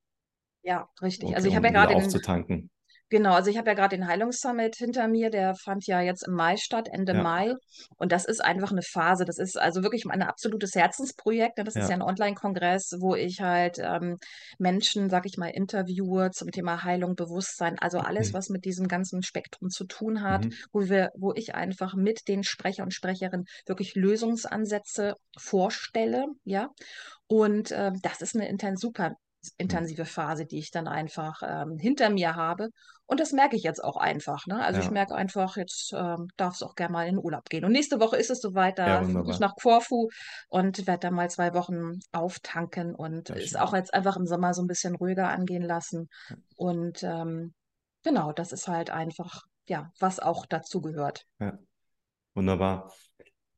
Ja, 0.63 0.89
richtig. 1.01 1.25
Okay, 1.25 1.35
Also 1.35 1.47
ich 1.47 1.55
habe 1.55 1.67
ja 1.67 1.73
gerade 1.73 1.95
aufzutanken. 1.95 2.71
Genau, 3.11 3.33
also 3.33 3.49
ich 3.51 3.57
habe 3.57 3.69
ja 3.69 3.73
gerade 3.73 3.97
den 3.97 4.07
Heilungssummit 4.07 4.77
hinter 4.77 5.09
mir, 5.09 5.29
der 5.29 5.53
fand 5.55 5.85
ja 5.85 5.99
jetzt 5.99 6.25
im 6.25 6.33
Mai 6.33 6.55
statt, 6.55 6.87
Ende 6.89 7.11
Ja, 7.11 7.21
Mai. 7.21 7.53
Und 7.97 8.13
das 8.13 8.23
ist 8.23 8.39
einfach 8.43 8.71
eine 8.71 8.83
Phase. 8.83 9.25
Das 9.25 9.37
ist 9.37 9.59
also 9.59 9.83
wirklich 9.83 10.05
mein 10.05 10.21
absolutes 10.21 10.75
Herzensprojekt. 10.75 11.57
ne? 11.57 11.65
Das 11.65 11.75
ist 11.75 11.89
ja 11.89 11.95
ein. 11.95 12.01
Online-Kongress, 12.01 12.95
wo 13.01 13.13
ich 13.15 13.41
halt 13.41 13.79
ähm, 13.79 14.17
Menschen, 14.59 15.09
sag 15.09 15.25
ich 15.25 15.37
mal, 15.37 15.49
interviewe 15.49 16.31
zum 16.31 16.51
Thema 16.51 16.83
Heilung, 16.85 17.15
Bewusstsein, 17.15 17.77
also 17.79 17.99
alles, 17.99 18.33
was 18.33 18.47
mit 18.47 18.63
diesem 18.63 18.87
ganzen 18.87 19.23
Spektrum 19.23 19.69
zu 19.69 19.83
tun 19.85 20.21
hat, 20.21 20.45
Mhm. 20.45 20.53
wo 20.71 20.87
wir, 20.87 21.09
wo 21.17 21.33
ich 21.35 21.53
einfach 21.53 21.93
mit 21.95 22.29
den 22.29 22.43
Sprecher 22.45 22.83
und 22.83 22.93
Sprecherinnen 22.93 23.45
wirklich 23.65 23.93
Lösungsansätze 23.95 25.15
vorstelle, 25.37 26.27
ja. 26.45 26.69
Und 27.27 27.71
ähm, 27.71 27.99
das 28.01 28.21
ist 28.21 28.35
eine 28.35 28.47
intern 28.47 28.77
super 28.77 29.09
Mhm. 29.09 29.15
Intensive 29.57 30.05
Phase, 30.05 30.45
die 30.45 30.59
ich 30.59 30.71
dann 30.71 30.87
einfach 30.87 31.41
ähm, 31.45 31.77
hinter 31.77 32.09
mir 32.09 32.35
habe. 32.35 32.69
Und 33.05 33.19
das 33.19 33.33
merke 33.33 33.55
ich 33.55 33.63
jetzt 33.63 33.83
auch 33.83 33.97
einfach. 33.97 34.45
Ne? 34.47 34.63
Also 34.63 34.79
ich 34.79 34.89
Ja, 34.89 34.91
merke 34.91 35.15
einfach, 35.15 35.57
jetzt 35.57 35.93
ähm, 35.93 36.27
darf 36.37 36.55
es 36.55 36.63
auch 36.63 36.75
gerne 36.75 36.93
mal 36.93 37.07
in 37.07 37.15
den 37.15 37.23
Urlaub 37.25 37.49
gehen. 37.49 37.65
Und 37.65 37.71
nächste 37.73 37.99
Woche 37.99 38.17
ist 38.17 38.29
es 38.29 38.39
soweit, 38.41 38.77
ja, 38.85 38.97
da 38.97 39.03
fliege 39.03 39.29
ich 39.29 39.39
nach 39.39 39.55
Korfu 39.55 40.09
und 40.49 40.87
werde 40.87 41.07
da 41.07 41.11
mal 41.11 41.29
zwei 41.29 41.53
Wochen 41.53 41.99
auftanken 42.11 42.95
und 42.95 43.29
schön. 43.29 43.55
auch 43.57 43.73
jetzt 43.73 43.93
einfach 43.93 44.15
im 44.17 44.25
Sommer 44.27 44.53
so 44.53 44.61
ein 44.61 44.67
bisschen 44.67 44.95
ruhiger 44.95 45.29
angehen 45.29 45.63
lassen. 45.63 46.07
Ja, 46.29 46.37
Und 46.55 47.03
ähm, 47.03 47.53
genau, 48.03 48.31
das 48.31 48.51
ist 48.53 48.67
halt 48.67 48.89
einfach, 48.91 49.41
ja, 49.67 49.91
was 49.99 50.19
auch 50.19 50.45
dazu 50.45 50.81
gehört. 50.81 51.25
ja, 51.39 51.59
wunderbar. 52.35 52.91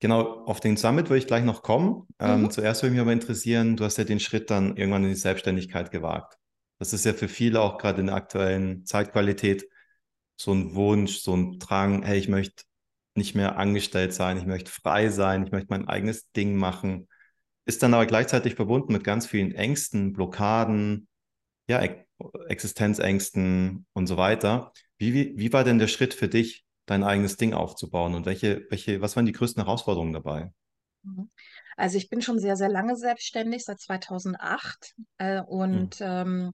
Genau, 0.04 0.44
auf 0.44 0.60
den 0.60 0.76
Summit 0.76 1.08
würde 1.10 1.20
ich 1.20 1.28
gleich 1.28 1.46
noch 1.46 1.62
kommen. 1.62 1.94
Mhm. 1.94 2.06
Ähm, 2.20 2.52
zuerst 2.52 2.84
würde 2.84 2.92
mich 2.92 3.00
aber 3.00 3.14
interessieren, 3.14 3.78
du 3.78 3.86
hast 3.86 3.98
ja 3.98 4.04
den 4.04 4.20
Schritt 4.20 4.50
dann 4.50 4.76
irgendwann 4.76 5.04
in 5.04 5.12
die 5.12 5.16
Selbstständigkeit 5.16 5.92
gewagt. 5.92 6.38
Das 6.78 6.92
ist 6.92 7.06
ja 7.06 7.14
für 7.14 7.30
viele 7.30 7.62
auch 7.62 7.78
gerade 7.78 8.02
in 8.02 8.08
der 8.08 8.16
aktuellen 8.18 8.86
Zeitqualität 8.86 9.66
so 10.36 10.52
ein 10.52 10.76
Wunsch, 10.76 11.20
so 11.20 11.34
ein 11.38 11.58
Drang, 11.58 12.04
hey, 12.04 12.20
ich 12.20 12.28
möchte 12.28 12.66
nicht 13.16 13.34
mehr 13.34 13.58
angestellt 13.58 14.14
sein, 14.14 14.36
ich 14.36 14.46
möchte 14.46 14.70
frei 14.70 15.08
sein, 15.08 15.46
ich 15.46 15.54
möchte 15.54 15.68
mein 15.70 15.88
eigenes 15.88 16.30
Ding 16.34 16.58
machen. 16.58 17.08
Ist 17.66 17.82
dann 17.82 17.94
aber 17.94 18.06
gleichzeitig 18.06 18.56
verbunden 18.56 18.92
mit 18.92 19.06
ganz 19.06 19.26
vielen 19.26 19.54
Ängsten, 19.54 20.12
Blockaden, 20.12 21.08
ja, 21.70 21.80
Ex 21.80 22.06
Existenzängsten 22.50 23.86
und 23.94 24.08
so 24.08 24.18
weiter. 24.18 24.74
Wie, 24.98 25.14
wie, 25.14 25.38
wie 25.38 25.54
war 25.54 25.64
denn 25.64 25.80
der 25.80 25.88
Schritt 25.88 26.14
für 26.14 26.28
dich, 26.28 26.63
dein 26.86 27.04
eigenes 27.04 27.38
Ding 27.38 27.54
aufzubauen 27.54 28.16
und 28.16 28.26
welche, 28.26 28.66
welche, 28.70 29.02
was 29.02 29.16
waren 29.16 29.26
die 29.26 29.32
größten 29.34 29.64
Herausforderungen 29.64 30.14
dabei? 30.14 30.54
Mhm. 31.04 31.30
Also 31.78 31.98
ich 31.98 32.10
bin 32.10 32.22
schon 32.22 32.40
sehr, 32.40 32.56
sehr 32.56 32.70
lange 32.70 32.96
selbstständig, 32.96 33.66
seit 33.66 33.80
2008. 33.80 34.94
Äh, 35.18 35.42
und 35.42 35.98
ähm, 36.02 36.52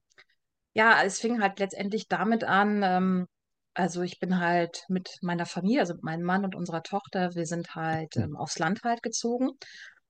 ja, 0.74 1.02
es 1.04 1.20
fing 1.20 1.42
halt 1.42 1.58
letztendlich 1.58 2.08
damit 2.08 2.44
an, 2.44 2.82
ähm, 2.84 3.26
also 3.74 4.02
ich 4.02 4.18
bin 4.20 4.38
halt 4.40 4.84
mit 4.88 5.10
meiner 5.22 5.46
Familie, 5.46 5.80
also 5.80 5.94
mit 5.94 6.04
meinem 6.04 6.24
Mann 6.24 6.44
und 6.44 6.54
unserer 6.56 6.82
Tochter, 6.82 7.34
wir 7.34 7.46
sind 7.46 7.74
halt 7.74 8.16
Hm. 8.16 8.24
ähm, 8.24 8.36
aufs 8.36 8.58
Land 8.58 8.82
halt 8.84 9.02
gezogen. 9.02 9.50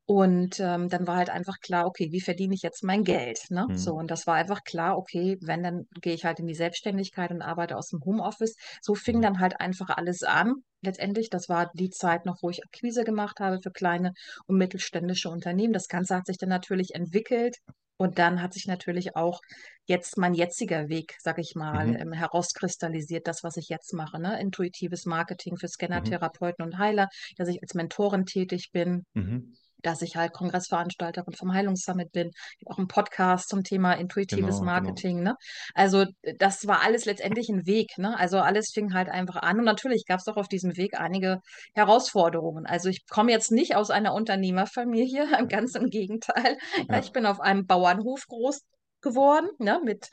Und 0.07 0.59
ähm, 0.59 0.89
dann 0.89 1.07
war 1.07 1.17
halt 1.17 1.31
einfach 1.31 1.61
klar, 1.61 1.87
okay, 1.87 2.09
wie 2.11 2.21
verdiene 2.21 2.55
ich 2.55 2.63
jetzt 2.63 2.83
mein 2.83 3.05
Geld? 3.05 3.39
Ne? 3.51 3.69
So, 3.75 3.93
Hm. 3.93 3.95
und 3.95 4.11
das 4.11 4.27
war 4.27 4.35
einfach 4.35 4.65
klar, 4.65 4.99
okay, 4.99 5.37
wenn, 5.41 5.63
dann 5.63 5.87
gehe 6.01 6.15
ich 6.15 6.25
halt 6.25 6.41
in 6.41 6.47
die 6.49 6.55
Selbstständigkeit 6.55 7.31
und 7.31 7.43
arbeite 7.43 7.77
aus 7.77 7.89
dem 7.89 8.01
Homeoffice. 8.05 8.57
So 8.83 8.95
fing 8.97 9.21
Hm. 9.21 9.23
dann 9.23 9.39
halt 9.39 9.61
einfach 9.61 9.89
alles 9.91 10.23
an. 10.25 10.55
Letztendlich, 10.83 11.31
das 11.31 11.49
war 11.49 11.71
die 11.75 11.91
Zeit 11.91 12.27
noch, 12.27 12.39
wo 12.43 12.51
ich 12.51 12.65
Akquise 12.65 13.05
gemacht 13.05 13.39
habe 13.39 13.61
für 13.63 13.71
kleine 13.71 14.13
und 14.47 14.57
mittelständische 14.59 15.29
Unternehmen. 15.31 15.73
Das 15.73 15.87
Ganze 15.87 16.17
hat 16.17 16.27
sich 16.27 16.39
dann 16.39 16.49
natürlich 16.49 16.95
entwickelt. 16.95 17.57
Und 17.97 18.19
dann 18.19 18.41
hat 18.43 18.55
sich 18.55 18.67
natürlich 18.67 19.15
auch 19.15 19.41
jetzt 19.87 20.17
mein 20.17 20.33
jetziger 20.35 20.89
Weg, 20.89 21.15
sag 21.21 21.39
ich 21.39 21.55
mal, 21.55 21.95
Mhm. 21.95 22.01
ähm, 22.01 22.13
herauskristallisiert, 22.13 23.27
das, 23.29 23.43
was 23.45 23.57
ich 23.59 23.69
jetzt 23.69 23.93
mache, 23.93 24.19
ne? 24.21 24.41
Intuitives 24.41 25.05
Marketing 25.05 25.57
für 25.59 25.69
Mhm. 25.93 26.21
Scanner-Therapeuten 26.25 26.65
und 26.65 26.79
Heiler, 26.79 27.09
dass 27.37 27.49
ich 27.49 27.61
als 27.63 27.75
Mentorin 27.75 28.25
tätig 28.25 28.71
bin 28.73 29.05
Mhm. 29.15 29.55
Dass 29.83 30.03
ich 30.03 30.17
halt 30.17 30.33
Kongressveranstalterin 30.33 31.35
vom 31.35 31.53
Heilungssummit 31.53 32.13
bin. 32.13 32.31
Ich 32.59 32.67
habe 32.67 32.75
auch 32.75 32.79
einen 32.79 32.89
Podcast 32.89 33.49
zum 33.49 33.63
Thema 33.65 33.95
intuitives 33.95 34.59
Genau, 34.59 34.59
genau. 34.59 34.65
Marketing. 34.73 35.23
Ne? 35.23 35.37
Also 35.75 36.07
das 36.39 36.67
war 36.67 36.83
alles 36.83 37.05
letztendlich 37.05 37.49
ein 37.49 37.67
Weg. 37.67 37.99
Ne? 37.99 38.19
Also 38.19 38.39
alles 38.39 38.71
fing 38.73 38.95
halt 38.95 39.09
einfach 39.09 39.37
an. 39.37 39.59
Und 39.59 39.65
natürlich 39.65 40.05
gab 40.07 40.21
es 40.21 40.29
auch 40.29 40.37
auf 40.37 40.49
diesem 40.49 40.77
Weg 40.77 40.99
einige 40.99 41.41
Herausforderungen. 41.75 42.67
Also 42.67 42.89
ich 42.89 43.07
komme 43.07 43.33
jetzt 43.33 43.51
nicht 43.53 43.77
aus 43.77 43.91
einer 43.91 44.15
Unternehmerfamilie, 44.15 45.27
ganz 45.49 45.75
im 45.75 45.91
Gegenteil. 45.91 46.57
Ja, 46.89 46.99
ich 46.99 47.13
bin 47.13 47.27
auf 47.27 47.41
einem 47.41 47.67
Bauernhof 47.67 48.27
groß 48.27 48.63
geworden, 49.03 49.49
ne, 49.59 49.81
mit, 49.85 50.09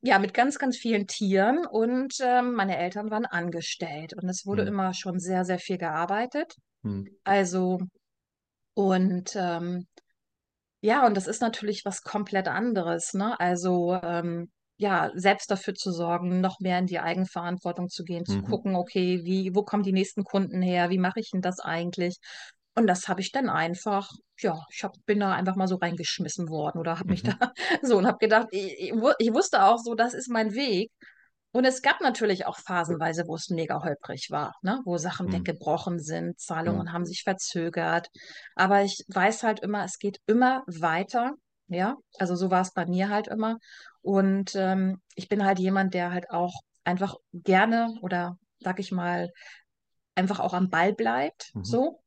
ja, 0.00 0.18
mit 0.18 0.34
ganz, 0.34 0.58
ganz 0.58 0.76
vielen 0.76 1.06
Tieren 1.06 1.66
und 1.66 2.14
ähm, 2.20 2.54
meine 2.54 2.76
Eltern 2.78 3.10
waren 3.10 3.26
angestellt 3.26 4.14
und 4.14 4.28
es 4.28 4.46
wurde 4.46 4.62
Hm. 4.62 4.68
immer 4.68 4.94
schon 4.94 5.18
sehr, 5.18 5.44
sehr 5.44 5.58
viel 5.58 5.78
gearbeitet. 5.78 6.54
Hm. 6.82 7.08
Also, 7.24 7.80
und 8.78 9.34
ähm, 9.34 9.86
ja, 10.82 11.06
und 11.06 11.16
das 11.16 11.26
ist 11.26 11.42
natürlich 11.42 11.84
was 11.84 12.02
komplett 12.02 12.48
anderes, 12.48 13.14
ne? 13.14 13.38
Also, 13.40 13.98
ähm, 14.02 14.50
ja, 14.78 15.10
selbst 15.14 15.50
dafür 15.50 15.74
zu 15.74 15.92
sorgen, 15.92 16.40
noch 16.40 16.60
mehr 16.60 16.78
in 16.78 16.86
die 16.86 17.00
Eigenverantwortung 17.00 17.88
zu 17.88 18.04
gehen, 18.04 18.26
zu 18.26 18.38
Mhm. 18.38 18.42
gucken, 18.42 18.76
okay, 18.76 19.24
wie, 19.24 19.54
wo 19.54 19.64
kommen 19.64 19.82
die 19.84 19.92
nächsten 19.92 20.24
Kunden 20.24 20.62
her? 20.62 20.90
Wie 20.90 20.98
mache 20.98 21.20
ich 21.20 21.30
denn 21.32 21.42
das 21.42 21.60
eigentlich? 21.60 22.18
Und 22.76 22.86
das 22.86 23.08
habe 23.08 23.20
ich 23.22 23.32
dann 23.32 23.48
einfach, 23.50 24.10
ja, 24.40 24.56
ich 24.72 24.84
hab, 24.84 24.94
bin 25.06 25.20
da 25.20 25.32
einfach 25.34 25.56
mal 25.56 25.68
so 25.68 25.76
reingeschmissen 25.76 26.48
worden 26.50 26.78
oder 26.78 26.98
habe 27.00 27.12
mich 27.12 27.24
da 27.24 27.34
Mhm. 27.34 27.48
so 27.82 27.98
und 27.98 28.06
habe 28.06 28.18
gedacht, 28.18 28.48
ich, 28.52 28.92
ich 29.18 29.34
wusste 29.34 29.64
auch 29.64 29.78
so, 29.78 29.94
das 29.96 30.14
ist 30.14 30.28
mein 30.30 30.54
Weg. 30.54 30.92
Und 31.50 31.64
es 31.64 31.80
gab 31.82 32.00
natürlich 32.00 32.46
auch 32.46 32.58
phasenweise, 32.58 33.24
wo 33.26 33.34
es 33.34 33.48
mega 33.48 33.82
holprig 33.82 34.30
war, 34.30 34.54
ne? 34.62 34.80
Wo 34.84 34.98
Sachen 34.98 35.26
Mhm. 35.26 35.32
weggebrochen 35.32 35.98
sind, 35.98 36.26
Mhm. 36.28 36.36
Zahlungen 36.36 36.92
haben 36.92 37.06
sich 37.06 37.22
verzögert. 37.22 38.08
Aber 38.54 38.82
ich 38.82 39.04
weiß 39.08 39.42
halt 39.42 39.60
immer, 39.60 39.84
es 39.84 39.98
geht 39.98 40.20
immer 40.26 40.62
weiter. 40.66 41.32
Ja, 41.68 41.96
also 42.18 42.34
so 42.34 42.50
war 42.50 42.62
es 42.62 42.72
bei 42.72 42.86
mir 42.86 43.10
halt 43.10 43.28
immer. 43.28 43.58
Und 44.00 44.54
ähm, 44.54 45.00
ich 45.14 45.28
bin 45.28 45.44
halt 45.44 45.58
jemand, 45.58 45.94
der 45.94 46.12
halt 46.12 46.30
auch 46.30 46.54
einfach 46.84 47.16
gerne 47.32 47.94
oder 48.00 48.38
sag 48.60 48.78
ich 48.78 48.90
mal, 48.90 49.30
einfach 50.14 50.40
auch 50.40 50.54
am 50.54 50.68
Ball 50.70 50.92
bleibt. 50.94 51.50
Mhm. 51.54 51.64
So. 51.64 52.00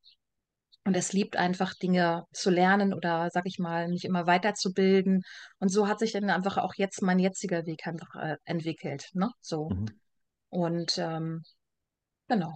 Und 0.84 0.96
es 0.96 1.14
liebt 1.14 1.36
einfach 1.36 1.76
Dinge 1.76 2.26
zu 2.34 2.50
lernen 2.50 2.94
oder, 2.94 3.30
sag 3.32 3.46
ich 3.46 3.60
mal, 3.60 3.88
mich 3.88 4.04
immer 4.04 4.26
weiterzubilden. 4.26 5.22
Und 5.60 5.70
so 5.70 5.88
hat 5.88 6.00
sich 6.00 6.12
dann 6.12 6.30
einfach 6.30 6.58
auch 6.58 6.74
jetzt 6.76 7.04
mein 7.04 7.20
jetziger 7.20 7.66
Weg 7.66 7.86
einfach 7.86 8.16
äh, 8.16 8.38
entwickelt. 8.46 9.10
Ne? 9.14 9.30
So. 9.42 9.70
Mhm. 9.70 9.86
Und 10.50 10.98
ähm, 10.98 11.44
genau. 12.28 12.56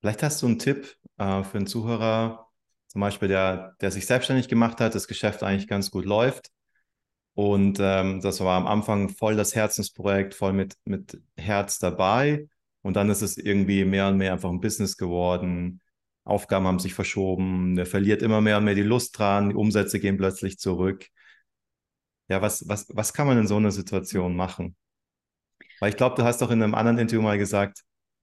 Vielleicht 0.00 0.22
hast 0.22 0.42
du 0.42 0.46
einen 0.46 0.58
Tipp 0.58 0.96
äh, 1.18 1.42
für 1.44 1.58
einen 1.58 1.66
Zuhörer, 1.66 2.48
zum 2.88 3.00
Beispiel 3.00 3.28
der, 3.28 3.74
der 3.80 3.90
sich 3.90 4.06
selbstständig 4.06 4.48
gemacht 4.48 4.80
hat, 4.80 4.94
das 4.94 5.06
Geschäft 5.06 5.42
eigentlich 5.42 5.68
ganz 5.68 5.90
gut 5.90 6.06
läuft. 6.06 6.50
Und 7.34 7.78
ähm, 7.80 8.20
das 8.20 8.40
war 8.40 8.56
am 8.56 8.66
Anfang 8.66 9.08
voll 9.08 9.36
das 9.36 9.54
Herzensprojekt, 9.54 10.34
voll 10.34 10.52
mit, 10.52 10.76
mit 10.84 11.20
Herz 11.36 11.78
dabei. 11.78 12.48
Und 12.82 12.94
dann 12.96 13.10
ist 13.10 13.22
es 13.22 13.36
irgendwie 13.36 13.84
mehr 13.84 14.08
und 14.08 14.18
mehr 14.18 14.32
einfach 14.32 14.50
ein 14.50 14.60
Business 14.60 14.96
geworden. 14.96 15.80
Aufgaben 16.24 16.66
haben 16.66 16.78
sich 16.78 16.94
verschoben. 16.94 17.76
Der 17.76 17.86
verliert 17.86 18.22
immer 18.22 18.40
mehr 18.40 18.58
und 18.58 18.64
mehr 18.64 18.74
die 18.74 18.82
Lust 18.82 19.18
dran. 19.18 19.50
Die 19.50 19.56
Umsätze 19.56 20.00
gehen 20.00 20.16
plötzlich 20.16 20.58
zurück. 20.58 21.06
Ja, 22.28 22.40
was, 22.42 22.66
was, 22.68 22.86
was 22.94 23.12
kann 23.14 23.26
man 23.26 23.38
in 23.38 23.46
so 23.46 23.56
einer 23.56 23.70
Situation 23.70 24.36
machen? 24.36 24.76
Weil 25.80 25.90
ich 25.90 25.96
glaube, 25.96 26.16
du 26.16 26.24
hast 26.24 26.40
doch 26.42 26.50
in 26.50 26.62
einem 26.62 26.74
anderen 26.74 26.98
Interview 26.98 27.22
mal 27.22 27.38
gesagt, 27.38 27.82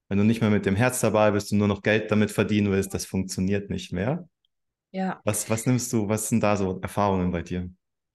wenn 0.09 0.17
du 0.17 0.23
nicht 0.23 0.41
mehr 0.41 0.49
mit 0.49 0.65
dem 0.65 0.75
Herz 0.75 0.99
dabei 0.99 1.31
bist 1.31 1.51
und 1.51 1.57
nur 1.59 1.67
noch 1.67 1.81
Geld 1.81 2.11
damit 2.11 2.31
verdienen 2.31 2.71
willst, 2.71 2.93
das 2.93 3.05
funktioniert 3.05 3.69
nicht 3.69 3.93
mehr. 3.93 4.27
Ja, 4.91 5.23
Was, 5.23 5.49
was 5.49 5.65
nimmst 5.65 5.93
du, 5.93 6.09
was 6.09 6.29
sind 6.29 6.41
da 6.43 6.57
so 6.57 6.79
Erfahrungen 6.81 7.31
bei 7.31 7.41
dir? 7.43 7.69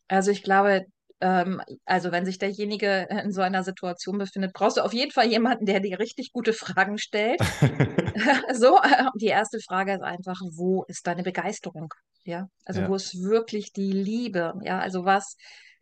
also 0.09 0.31
ich 0.31 0.43
glaube, 0.43 0.87
ähm, 1.21 1.61
also 1.85 2.13
wenn 2.13 2.25
sich 2.27 2.39
derjenige 2.39 3.09
in 3.11 3.33
so 3.33 3.43
einer 3.43 3.63
Situation 3.65 4.19
befindet, 4.19 4.53
brauchst 4.55 4.77
du 4.77 4.83
auf 4.83 4.93
jeden 4.93 5.13
Fall 5.13 5.27
jemanden, 5.29 5.67
der 5.67 5.81
dir 5.81 5.99
richtig 5.99 6.33
gute 6.33 6.53
Fragen 6.53 6.99
stellt. 6.99 7.41
So, 8.55 8.79
äh, 8.83 9.05
die 9.21 9.27
erste 9.27 9.59
Frage 9.61 9.95
ist 9.95 10.03
einfach, 10.03 10.41
wo 10.57 10.85
ist 10.89 11.07
deine 11.07 11.23
Begeisterung? 11.23 11.89
Ja, 12.25 12.49
also 12.65 12.87
wo 12.87 12.93
Ja. 12.93 12.97
ist 12.97 13.15
wirklich 13.23 13.73
die 13.73 13.93
Liebe? 13.93 14.55
Ja, 14.63 14.79
also 14.81 15.05
was 15.05 15.37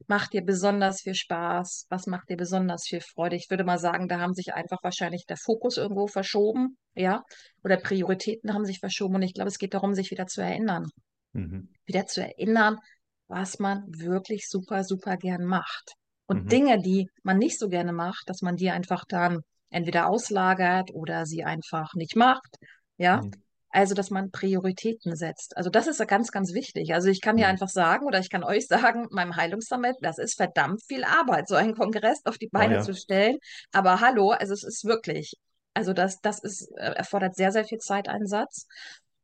macht 0.07 0.33
dir 0.33 0.43
besonders 0.43 1.01
viel 1.03 1.15
Spaß? 1.15 1.87
Was 1.89 2.07
macht 2.07 2.29
dir 2.29 2.37
besonders 2.37 2.85
viel 2.87 3.01
Freude? 3.01 3.37
Ich 3.37 3.49
würde 3.51 3.65
mal 3.65 3.79
sagen, 3.79 4.09
da 4.09 4.19
haben 4.21 4.35
sich 4.35 4.53
einfach 4.55 4.79
wahrscheinlich 4.83 5.25
der 5.27 5.37
Fokus 5.37 5.77
irgendwo 5.79 6.07
verschoben, 6.07 6.77
ja, 6.95 7.23
oder 7.63 7.77
Prioritäten 7.79 8.53
haben 8.53 8.65
sich 8.67 8.81
verschoben. 8.81 9.15
Und 9.17 9.23
ich 9.23 9.35
glaube, 9.35 9.49
es 9.49 9.59
geht 9.59 9.75
darum, 9.75 9.95
sich 9.95 10.11
wieder 10.11 10.27
zu 10.27 10.43
erinnern, 10.43 10.87
Mhm. 11.35 11.69
wieder 11.87 12.07
zu 12.07 12.23
erinnern, 12.23 12.79
was 13.29 13.59
man 13.59 13.85
wirklich 13.89 14.49
super, 14.49 14.85
super 14.85 15.17
gern 15.17 15.45
macht. 15.45 15.93
Und 16.27 16.51
Mhm. 16.51 16.51
Dinge, 16.53 16.81
die 16.81 17.09
man 17.23 17.39
nicht 17.39 17.59
so 17.59 17.69
gerne 17.69 17.93
macht, 17.93 18.29
dass 18.29 18.43
man 18.43 18.57
die 18.57 18.71
einfach 18.71 19.05
dann 19.07 19.41
entweder 19.71 20.09
auslagert 20.09 20.91
oder 20.95 21.27
sie 21.27 21.45
einfach 21.45 21.95
nicht 21.95 22.17
macht. 22.17 22.57
Ja, 22.97 23.23
Mhm. 23.23 23.43
also 23.71 23.95
dass 23.95 24.11
man 24.11 24.31
Prioritäten 24.31 25.17
setzt. 25.17 25.57
Also 25.57 25.69
das 25.69 25.87
ist 25.89 26.07
ganz, 26.07 26.31
ganz 26.31 26.55
wichtig. 26.55 26.95
Also 26.95 27.09
ich 27.09 27.21
kann 27.21 27.37
dir 27.37 27.49
Mhm. 27.49 27.49
einfach 27.49 27.69
sagen 27.69 28.07
oder 28.07 28.21
ich 28.21 28.31
kann 28.31 28.45
euch 28.45 28.67
sagen, 28.95 29.09
meinem 29.11 29.37
Heilungssummit, 29.37 29.97
das 30.01 30.19
ist 30.19 30.37
verdammt 30.37 30.83
viel 30.87 31.05
Arbeit, 31.05 31.49
so 31.49 31.57
einen 31.57 31.75
Kongress 31.75 32.21
auf 32.25 32.39
die 32.39 32.49
Oh 32.57 32.63
Beine 32.63 32.79
zu 32.79 32.95
ja. 32.95 32.95
stellen. 32.95 33.39
Aber 33.73 34.01
hallo, 34.01 34.31
also 34.31 34.53
es 34.55 34.63
ist 34.63 34.85
wirklich, 34.85 35.35
also 35.75 35.93
das, 35.93 36.21
das 36.21 36.39
ist, 36.43 36.71
äh, 36.77 36.93
erfordert 36.95 37.35
sehr, 37.37 37.51
sehr 37.53 37.65
viel 37.65 37.79
Zeiteinsatz. 37.79 38.67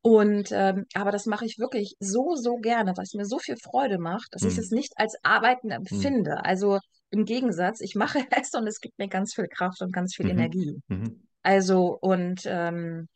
Und 0.03 0.51
ähm, 0.53 0.87
aber 0.95 1.13
das 1.13 1.27
mache 1.27 1.45
ich 1.45 1.59
wirklich 1.59 1.95
so, 2.01 2.35
so 2.37 2.57
gerne, 2.57 2.97
weil 2.97 3.05
es 3.05 3.15
mir 3.15 3.27
so 3.27 3.39
viel 3.39 3.57
Freude 3.59 3.99
macht, 3.99 4.35
dass 4.35 4.45
ich 4.47 4.57
es 4.59 4.71
Mhm. 4.71 4.71
nicht 4.71 4.95
als 4.97 5.17
Arbeiten 5.23 5.71
Mhm. 5.91 6.11
empfinde. 6.11 6.45
Also 6.45 6.79
im 7.11 7.25
Gegensatz, 7.27 7.81
ich 7.81 7.95
mache 7.97 8.19
es 8.31 8.55
und 8.55 8.67
es 8.67 8.81
gibt 8.81 8.99
mir 8.99 9.09
ganz 9.09 9.35
viel 9.35 9.49
Kraft 9.49 9.83
und 9.83 9.93
ganz 9.93 10.15
viel 10.17 10.27
Mhm. 10.27 10.31
Energie. 10.31 10.81
Mhm. 10.89 11.21
Also 11.43 11.99
und 12.01 12.43
ähm, 12.47 13.09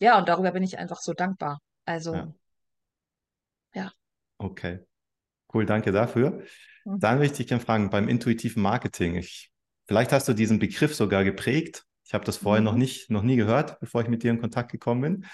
ja, 0.00 0.18
und 0.18 0.28
darüber 0.28 0.52
bin 0.52 0.62
ich 0.64 0.78
einfach 0.78 1.00
so 1.00 1.14
dankbar. 1.14 1.60
Ja, 2.12 2.26
Also 2.26 2.34
ja. 3.74 3.92
okay. 4.38 4.80
Cool, 5.54 5.66
danke 5.66 5.92
dafür. 5.92 6.42
Mhm. 6.86 7.00
Dann 7.00 7.18
möchte 7.18 7.42
ich 7.42 7.48
gerne 7.48 7.62
fragen, 7.64 7.90
beim 7.90 8.08
intuitiven 8.08 8.62
Marketing, 8.62 9.16
ich, 9.16 9.52
vielleicht 9.86 10.12
hast 10.12 10.28
du 10.28 10.34
diesen 10.34 10.58
Begriff 10.60 10.94
sogar 10.94 11.24
geprägt. 11.24 11.84
Ich 12.06 12.14
habe 12.14 12.24
das 12.24 12.38
vorher 12.38 12.62
noch 12.62 12.74
Mhm. 12.74 12.76
nicht, 12.76 13.10
noch 13.10 13.22
nie 13.22 13.36
gehört, 13.36 13.80
bevor 13.80 14.02
ich 14.02 14.08
mit 14.08 14.22
dir 14.22 14.30
in 14.32 14.40
Kontakt 14.40 14.72
gekommen 14.72 15.02
bin. 15.02 15.26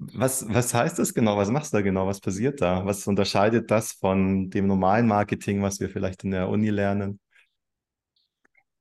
Was, 0.00 0.44
was 0.48 0.74
heißt 0.74 0.98
das 0.98 1.12
genau? 1.14 1.36
Was 1.36 1.50
machst 1.50 1.72
du 1.72 1.78
da 1.78 1.82
genau? 1.82 2.06
Was 2.06 2.20
passiert 2.20 2.60
da? 2.60 2.84
Was 2.84 3.06
unterscheidet 3.06 3.70
das 3.70 3.92
von 3.92 4.48
dem 4.50 4.66
normalen 4.66 5.06
Marketing, 5.08 5.62
was 5.62 5.80
wir 5.80 5.90
vielleicht 5.90 6.22
in 6.24 6.30
der 6.30 6.48
Uni 6.48 6.70
lernen? 6.70 7.18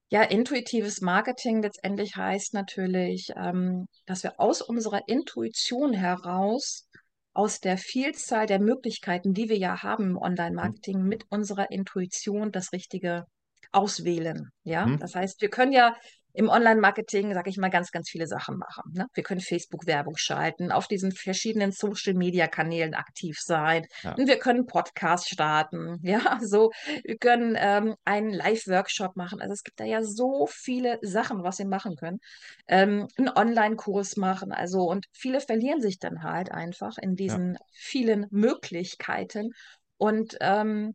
Ja, 0.10 0.24
intuitives 0.24 1.02
Marketing 1.02 1.62
letztendlich 1.62 2.16
heißt 2.16 2.54
natürlich, 2.54 3.30
ähm, 3.36 3.88
dass 4.06 4.24
wir 4.24 4.40
aus 4.40 4.62
unserer 4.62 5.08
Intuition 5.08 5.94
heraus, 5.94 6.88
aus 7.34 7.60
der 7.60 7.78
Vielzahl 7.78 8.46
der 8.48 8.60
Möglichkeiten, 8.60 9.34
die 9.34 9.50
wir 9.50 9.58
ja 9.58 9.84
haben 9.84 10.12
im 10.12 10.18
Mhm. 10.62 10.78
Online-Marketing, 10.78 11.04
mit 11.04 11.26
unserer 11.30 11.72
Intuition 11.72 12.52
das 12.52 12.72
Richtige 12.72 13.26
auswählen. 13.72 14.50
Ja, 14.64 14.90
Mhm. 14.90 14.98
das 15.00 15.14
heißt, 15.16 15.42
wir 15.42 15.50
können 15.50 15.74
ja 15.74 15.96
im 16.38 16.50
Online-Marketing, 16.50 17.34
sage 17.34 17.50
ich 17.50 17.58
mal, 17.58 17.70
ganz, 17.70 17.92
ganz 17.92 18.10
viele 18.10 18.28
Sachen 18.28 18.58
machen. 18.58 18.84
Ne? 18.94 19.08
Wir 19.16 19.24
können 19.24 19.42
Facebook-Werbung 19.42 20.18
schalten, 20.18 20.72
auf 20.72 20.88
diesen 20.88 21.12
verschiedenen 21.12 21.72
Social-Media-Kanälen 21.72 22.94
aktiv 22.94 23.40
sein. 23.40 23.88
Ja. 24.04 24.14
Und 24.14 24.28
wir 24.28 24.38
können 24.38 24.68
Podcasts 24.68 25.30
starten. 25.30 25.98
Ja, 26.08 26.40
so 26.42 26.72
wir 27.04 27.18
können 27.18 27.56
ähm, 27.60 27.96
einen 28.06 28.30
Live-Workshop 28.32 29.16
machen. 29.16 29.42
Also 29.42 29.54
es 29.54 29.64
gibt 29.64 29.80
da 29.80 29.84
ja 29.84 30.04
so 30.04 30.48
viele 30.48 31.00
Sachen, 31.02 31.44
was 31.44 31.58
wir 31.58 31.68
machen 31.68 31.96
können. 31.96 32.20
Ähm, 32.68 33.08
einen 33.18 33.30
Online-Kurs 33.30 34.16
machen. 34.16 34.52
Also 34.52 34.84
und 34.84 35.08
viele 35.14 35.42
verlieren 35.42 35.82
sich 35.82 35.98
dann 35.98 36.22
halt 36.24 36.52
einfach 36.52 36.98
in 37.00 37.12
Ja. 37.12 37.16
diesen 37.16 37.58
vielen 37.74 38.28
Möglichkeiten. 38.30 39.54
Und 39.98 40.38
ähm, 40.40 40.94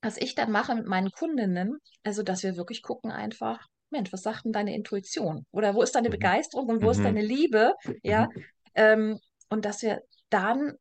was 0.00 0.16
ich 0.16 0.34
dann 0.36 0.52
mache 0.52 0.76
mit 0.76 0.86
meinen 0.86 1.10
Kundinnen, 1.10 1.76
also 2.04 2.22
dass 2.22 2.44
wir 2.44 2.56
wirklich 2.56 2.82
gucken 2.82 3.10
einfach, 3.10 3.58
Mensch, 3.90 4.12
was 4.12 4.22
sagt 4.22 4.44
denn 4.44 4.52
deine 4.52 4.74
Intuition? 4.74 5.44
Oder 5.52 5.74
wo 5.74 5.82
ist 5.82 5.94
deine 5.94 6.08
Mhm. 6.08 6.12
Begeisterung 6.12 6.68
und 6.68 6.82
wo 6.82 6.90
ist 6.90 7.04
deine 7.04 7.20
Mhm. 7.20 7.26
Liebe? 7.26 7.74
Ja, 8.02 8.28
Mhm. 8.34 8.44
ähm, 8.74 9.18
und 9.48 9.64
dass 9.64 9.82
wir 9.82 10.02
dann 10.30 10.74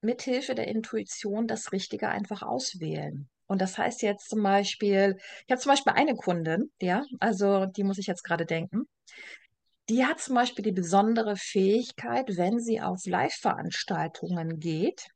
mithilfe 0.00 0.54
der 0.54 0.68
Intuition 0.68 1.46
das 1.46 1.72
Richtige 1.72 2.08
einfach 2.08 2.42
auswählen. 2.42 3.28
Und 3.46 3.60
das 3.60 3.76
heißt 3.78 4.02
jetzt 4.02 4.28
zum 4.30 4.42
Beispiel, 4.42 5.16
ich 5.46 5.52
habe 5.52 5.60
zum 5.60 5.70
Beispiel 5.72 5.92
eine 5.92 6.14
Kundin, 6.14 6.70
ja, 6.80 7.04
also 7.20 7.66
die 7.66 7.84
muss 7.84 7.98
ich 7.98 8.06
jetzt 8.06 8.22
gerade 8.24 8.46
denken, 8.46 8.88
die 9.88 10.06
hat 10.06 10.20
zum 10.20 10.34
Beispiel 10.36 10.64
die 10.64 10.72
besondere 10.72 11.36
Fähigkeit, 11.36 12.36
wenn 12.36 12.60
sie 12.60 12.80
auf 12.80 13.04
Live-Veranstaltungen 13.04 14.58
geht, 14.60 15.08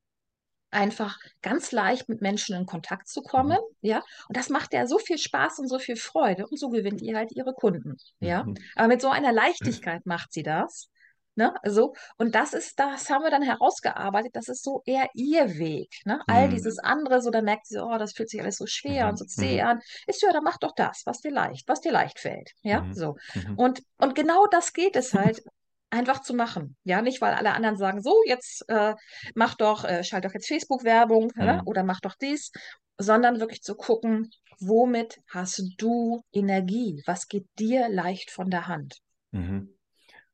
einfach 0.71 1.17
ganz 1.43 1.73
leicht 1.73 2.09
mit 2.09 2.21
Menschen 2.23 2.55
in 2.57 2.67
Kontakt 2.67 3.09
zu 3.09 3.23
kommen, 3.23 3.59
Mhm. 3.59 3.77
ja. 3.81 4.03
Und 4.29 4.37
das 4.37 4.49
macht 4.51 4.73
ja 4.75 4.87
so 4.87 4.99
viel 4.99 5.19
Spaß 5.19 5.59
und 5.61 5.69
so 5.69 5.79
viel 5.79 5.97
Freude 5.97 6.47
und 6.47 6.59
so 6.59 6.69
gewinnt 6.71 7.01
ihr 7.03 7.17
halt 7.17 7.33
ihre 7.33 7.55
Kunden, 7.55 7.97
ja. 8.21 8.45
Mhm. 8.45 8.55
Aber 8.75 8.89
mit 8.89 9.01
so 9.01 9.09
einer 9.11 9.33
Leichtigkeit 9.33 10.05
macht 10.07 10.33
sie 10.33 10.43
das, 10.43 10.89
ne? 11.35 11.55
So. 11.65 11.95
Und 12.19 12.35
das 12.35 12.53
ist, 12.53 12.79
das 12.81 13.09
haben 13.11 13.23
wir 13.23 13.31
dann 13.31 13.43
herausgearbeitet, 13.43 14.35
das 14.37 14.49
ist 14.49 14.63
so 14.65 14.83
eher 14.87 15.09
ihr 15.15 15.57
Weg, 15.59 15.91
ne? 16.05 16.21
All 16.27 16.49
Mhm. 16.49 16.51
dieses 16.51 16.79
andere, 16.79 17.23
so, 17.23 17.31
da 17.31 17.43
merkt 17.43 17.67
sie, 17.67 17.79
oh, 17.83 17.97
das 17.99 18.13
fühlt 18.15 18.29
sich 18.31 18.41
alles 18.41 18.57
so 18.57 18.67
schwer 18.67 19.07
und 19.07 19.13
Mhm. 19.13 19.17
so 19.19 19.25
zäh 19.27 19.61
an. 19.63 19.81
Ist 20.07 20.23
ja, 20.23 20.33
dann 20.33 20.45
mach 20.45 20.59
doch 20.59 20.73
das, 20.75 21.03
was 21.07 21.21
dir 21.21 21.31
leicht, 21.33 21.69
was 21.69 21.81
dir 21.81 21.93
leicht 21.93 22.19
fällt, 22.19 22.51
ja. 22.63 22.83
Mhm. 22.83 22.95
So. 22.95 23.17
Und, 23.57 23.83
und 23.99 24.15
genau 24.15 24.47
das 24.47 24.73
geht 24.73 24.97
es 24.97 25.15
halt. 25.15 25.41
Einfach 25.91 26.21
zu 26.23 26.35
machen. 26.35 26.77
Ja, 26.85 27.01
nicht, 27.01 27.21
weil 27.21 27.35
alle 27.35 27.53
anderen 27.53 27.77
sagen, 27.77 28.03
so, 28.03 28.21
jetzt 28.27 28.65
äh, 28.69 28.95
mach 29.35 29.55
doch, 29.55 29.85
äh, 29.85 30.03
schalt 30.03 30.25
doch 30.25 30.35
jetzt 30.35 30.49
Facebook-Werbung? 30.49 31.33
Mhm. 31.35 31.63
Oder 31.65 31.85
mach 31.85 32.01
doch 32.01 32.15
dies, 32.21 32.51
sondern 32.99 33.41
wirklich 33.41 33.63
zu 33.63 33.77
gucken, 33.77 34.31
womit 34.59 35.21
hast 35.29 35.63
du 35.79 36.25
Energie? 36.33 37.03
Was 37.07 37.29
geht 37.29 37.47
dir 37.59 37.89
leicht 37.89 38.31
von 38.31 38.51
der 38.51 38.67
Hand? 38.67 38.99
Mhm. 39.31 39.71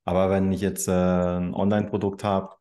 Aber 0.04 0.30
wenn 0.30 0.50
ich 0.52 0.60
jetzt 0.60 0.88
äh, 0.88 0.92
ein 0.92 1.54
Online-Produkt 1.54 2.24
habe, 2.24 2.56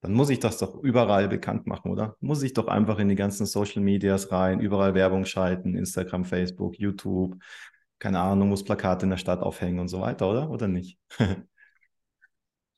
dann 0.00 0.12
muss 0.12 0.28
ich 0.30 0.38
das 0.38 0.58
doch 0.58 0.74
überall 0.82 1.28
bekannt 1.28 1.66
machen, 1.66 1.90
oder? 1.90 2.16
Muss 2.20 2.42
ich 2.42 2.52
doch 2.52 2.68
einfach 2.68 2.98
in 2.98 3.08
die 3.08 3.14
ganzen 3.14 3.46
Social 3.46 3.82
Medias 3.82 4.30
rein, 4.30 4.60
überall 4.60 4.94
Werbung 4.94 5.24
schalten, 5.24 5.74
Instagram, 5.74 6.26
Facebook, 6.26 6.78
YouTube, 6.78 7.36
keine 7.98 8.20
Ahnung, 8.20 8.50
muss 8.50 8.64
Plakate 8.64 9.04
in 9.04 9.10
der 9.10 9.16
Stadt 9.16 9.40
aufhängen 9.40 9.78
und 9.78 9.88
so 9.88 10.02
weiter, 10.02 10.28
oder? 10.28 10.50
Oder 10.50 10.68
nicht? 10.68 10.98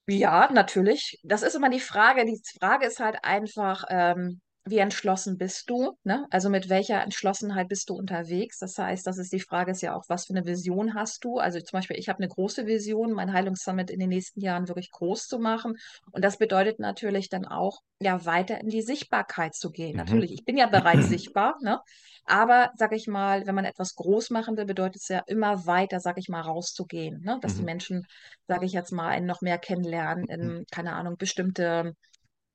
Ja, 0.08 0.48
natürlich. 0.52 1.18
Das 1.24 1.42
ist 1.42 1.54
immer 1.56 1.68
die 1.68 1.80
Frage. 1.80 2.24
Die 2.24 2.40
Frage 2.60 2.86
ist 2.86 3.00
halt 3.00 3.24
einfach, 3.24 3.84
ähm, 3.88 4.40
wie 4.68 4.78
entschlossen 4.78 5.38
bist 5.38 5.70
du? 5.70 5.96
Ne? 6.02 6.26
Also 6.30 6.50
mit 6.50 6.68
welcher 6.68 7.00
Entschlossenheit 7.00 7.68
bist 7.68 7.88
du 7.88 7.94
unterwegs? 7.94 8.58
Das 8.58 8.76
heißt, 8.76 9.06
das 9.06 9.16
ist 9.16 9.32
die 9.32 9.40
Frage, 9.40 9.70
ist 9.70 9.80
ja 9.80 9.94
auch, 9.94 10.04
was 10.08 10.26
für 10.26 10.34
eine 10.34 10.44
Vision 10.44 10.94
hast 10.94 11.24
du? 11.24 11.38
Also 11.38 11.60
zum 11.60 11.78
Beispiel, 11.78 11.96
ich 11.96 12.08
habe 12.08 12.18
eine 12.18 12.28
große 12.28 12.66
Vision, 12.66 13.12
mein 13.12 13.32
Heilungssummit 13.32 13.90
in 13.90 14.00
den 14.00 14.08
nächsten 14.08 14.40
Jahren 14.40 14.66
wirklich 14.66 14.90
groß 14.90 15.28
zu 15.28 15.38
machen. 15.38 15.76
Und 16.10 16.24
das 16.24 16.36
bedeutet 16.36 16.80
natürlich 16.80 17.28
dann 17.28 17.44
auch, 17.46 17.78
ja, 18.00 18.26
weiter 18.26 18.60
in 18.60 18.68
die 18.68 18.82
Sichtbarkeit 18.82 19.54
zu 19.54 19.70
gehen. 19.70 19.92
Mhm. 19.92 19.98
Natürlich, 19.98 20.32
ich 20.32 20.44
bin 20.44 20.56
ja 20.56 20.66
bereits 20.66 21.08
sichtbar, 21.08 21.56
ne? 21.62 21.80
Aber, 22.28 22.72
sag 22.74 22.92
ich 22.92 23.06
mal, 23.06 23.46
wenn 23.46 23.54
man 23.54 23.64
etwas 23.64 23.94
groß 23.94 24.30
machen 24.30 24.56
will, 24.56 24.64
bedeutet 24.64 25.00
es 25.00 25.08
ja 25.08 25.22
immer 25.28 25.64
weiter, 25.66 26.00
sag 26.00 26.18
ich 26.18 26.28
mal, 26.28 26.40
rauszugehen, 26.40 27.22
ne? 27.22 27.38
Dass 27.40 27.54
mhm. 27.54 27.58
die 27.58 27.64
Menschen, 27.64 28.06
sage 28.48 28.66
ich 28.66 28.72
jetzt 28.72 28.90
mal, 28.90 29.08
einen 29.08 29.26
noch 29.26 29.42
mehr 29.42 29.58
kennenlernen 29.58 30.24
in, 30.26 30.40
mhm. 30.40 30.64
keine 30.72 30.94
Ahnung, 30.94 31.16
bestimmte 31.16 31.94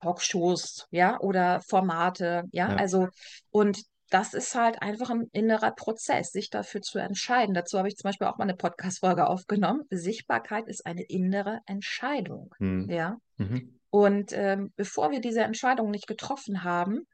Talkshows, 0.02 0.86
ja, 0.90 1.18
oder 1.20 1.60
Formate, 1.60 2.44
ja, 2.52 2.70
ja. 2.70 2.76
also 2.76 3.08
und 3.50 3.82
das 4.10 4.34
ist 4.34 4.54
halt 4.54 4.82
einfach 4.82 5.08
ein 5.08 5.28
innerer 5.32 5.70
Prozess, 5.70 6.32
sich 6.32 6.50
dafür 6.50 6.82
zu 6.82 6.98
entscheiden. 6.98 7.54
Dazu 7.54 7.78
habe 7.78 7.88
ich 7.88 7.96
zum 7.96 8.08
Beispiel 8.08 8.26
auch 8.26 8.36
mal 8.36 8.44
eine 8.44 8.56
Podcast-Folge 8.56 9.26
aufgenommen. 9.26 9.84
Sichtbarkeit 9.88 10.68
ist 10.68 10.84
eine 10.84 11.02
innere 11.02 11.60
Entscheidung, 11.64 12.54
hm. 12.58 12.90
ja. 12.90 13.16
Mhm. 13.38 13.78
Und 13.88 14.32
ähm, 14.32 14.72
bevor 14.76 15.10
wir 15.10 15.20
diese 15.20 15.42
Entscheidung 15.42 15.90
nicht 15.90 16.06
getroffen 16.06 16.62
haben, 16.62 17.06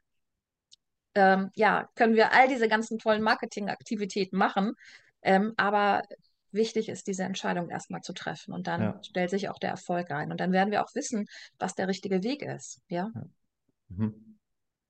ähm, 1.15 1.51
ja, 1.55 1.87
können 1.95 2.15
wir 2.15 2.33
all 2.33 2.47
diese 2.47 2.67
ganzen 2.67 2.99
tollen 2.99 3.21
Marketingaktivitäten 3.21 4.37
machen, 4.37 4.73
ähm, 5.21 5.53
aber 5.55 6.01
wichtig 6.51 6.89
ist, 6.89 7.07
diese 7.07 7.23
Entscheidung 7.23 7.69
erstmal 7.69 8.01
zu 8.01 8.13
treffen. 8.13 8.53
Und 8.53 8.67
dann 8.67 8.81
ja. 8.81 8.99
stellt 9.03 9.29
sich 9.29 9.49
auch 9.49 9.59
der 9.59 9.71
Erfolg 9.71 10.11
ein. 10.11 10.31
Und 10.31 10.39
dann 10.39 10.51
werden 10.51 10.71
wir 10.71 10.83
auch 10.83 10.93
wissen, 10.95 11.25
was 11.57 11.75
der 11.75 11.87
richtige 11.87 12.23
Weg 12.23 12.41
ist. 12.41 12.81
Ja. 12.87 13.11
ja. 13.13 13.23
Mhm. 13.89 14.37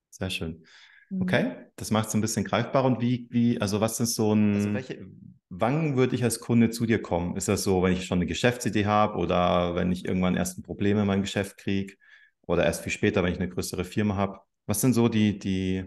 Sehr 0.10 0.30
schön. 0.30 0.64
Mhm. 1.10 1.22
Okay, 1.22 1.56
das 1.76 1.92
macht 1.92 2.10
es 2.10 2.14
ein 2.14 2.22
bisschen 2.22 2.46
greifbar. 2.46 2.86
Und 2.86 3.02
wie, 3.02 3.28
wie, 3.30 3.60
also 3.60 3.82
was 3.82 4.00
ist 4.00 4.16
so 4.16 4.34
ein, 4.34 4.56
also 4.56 4.74
welche, 4.74 5.08
wann 5.50 5.96
würde 5.96 6.16
ich 6.16 6.24
als 6.24 6.40
Kunde 6.40 6.70
zu 6.70 6.86
dir 6.86 7.02
kommen? 7.02 7.36
Ist 7.36 7.48
das 7.48 7.64
so, 7.64 7.84
wenn 7.84 7.94
ich 7.94 8.06
schon 8.06 8.20
eine 8.20 8.28
Geschäftsidee 8.28 8.86
habe 8.86 9.18
oder 9.18 9.76
wenn 9.76 9.92
ich 9.92 10.06
irgendwann 10.06 10.38
erst 10.38 10.58
ein 10.58 10.64
Problem 10.64 10.98
in 10.98 11.08
meinem 11.08 11.22
Geschäft 11.22 11.58
kriege 11.58 11.96
oder 12.42 12.66
erst 12.66 12.84
viel 12.84 12.92
später, 12.92 13.24
wenn 13.24 13.34
ich 13.34 13.40
eine 13.40 13.50
größere 13.50 13.84
Firma 13.84 14.16
habe? 14.16 14.40
Was 14.66 14.82
sind 14.82 14.94
so 14.94 15.10
die, 15.10 15.40
die, 15.40 15.86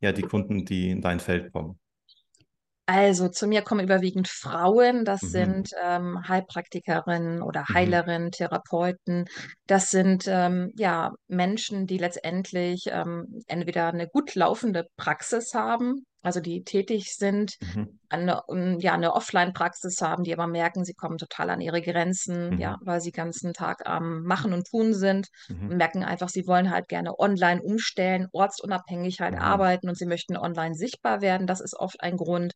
ja, 0.00 0.12
die 0.12 0.22
Kunden, 0.22 0.64
die 0.64 0.90
in 0.90 1.00
dein 1.00 1.20
Feld 1.20 1.52
kommen? 1.52 1.78
Also 2.88 3.28
zu 3.28 3.48
mir 3.48 3.62
kommen 3.62 3.84
überwiegend 3.84 4.28
Frauen, 4.28 5.04
das 5.04 5.20
mhm. 5.22 5.28
sind 5.28 5.70
ähm, 5.82 6.20
Heilpraktikerinnen 6.28 7.42
oder 7.42 7.64
mhm. 7.68 7.74
Heilerinnen. 7.74 8.30
Therapeuten. 8.30 9.24
Das 9.66 9.90
sind 9.90 10.26
ähm, 10.28 10.72
ja 10.76 11.12
Menschen, 11.26 11.88
die 11.88 11.98
letztendlich 11.98 12.84
ähm, 12.86 13.42
entweder 13.48 13.88
eine 13.88 14.06
gut 14.06 14.36
laufende 14.36 14.86
Praxis 14.96 15.52
haben, 15.52 16.06
also 16.26 16.40
die 16.40 16.64
tätig 16.64 17.14
sind, 17.14 17.54
mhm. 17.60 18.00
eine, 18.08 18.42
ja, 18.80 18.94
eine 18.94 19.14
Offline-Praxis 19.14 20.02
haben, 20.02 20.24
die 20.24 20.32
aber 20.32 20.48
merken, 20.48 20.84
sie 20.84 20.94
kommen 20.94 21.18
total 21.18 21.50
an 21.50 21.60
ihre 21.60 21.80
Grenzen, 21.80 22.50
mhm. 22.50 22.58
ja, 22.58 22.78
weil 22.80 23.00
sie 23.00 23.12
den 23.12 23.16
ganzen 23.16 23.52
Tag 23.52 23.86
am 23.86 24.24
Machen 24.24 24.52
und 24.52 24.66
Tun 24.66 24.92
sind 24.92 25.28
mhm. 25.46 25.70
und 25.70 25.76
merken 25.76 26.02
einfach, 26.02 26.28
sie 26.28 26.48
wollen 26.48 26.72
halt 26.72 26.88
gerne 26.88 27.16
online 27.16 27.62
umstellen, 27.62 28.26
ortsunabhängig 28.32 29.20
halt 29.20 29.34
mhm. 29.34 29.40
arbeiten 29.40 29.88
und 29.88 29.96
sie 29.96 30.06
möchten 30.06 30.36
online 30.36 30.74
sichtbar 30.74 31.20
werden. 31.20 31.46
Das 31.46 31.60
ist 31.60 31.76
oft 31.78 32.00
ein 32.00 32.16
Grund, 32.16 32.54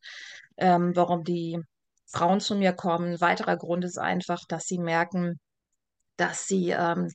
ähm, 0.56 0.90
warum 0.96 1.22
die 1.22 1.60
Frauen 2.06 2.40
zu 2.40 2.56
mir 2.56 2.72
kommen. 2.72 3.12
Ein 3.12 3.20
weiterer 3.20 3.56
Grund 3.56 3.84
ist 3.84 3.98
einfach, 3.98 4.40
dass 4.48 4.64
sie 4.64 4.78
merken, 4.78 5.38
dass 6.16 6.48
sie 6.48 6.70
ähm, 6.70 7.08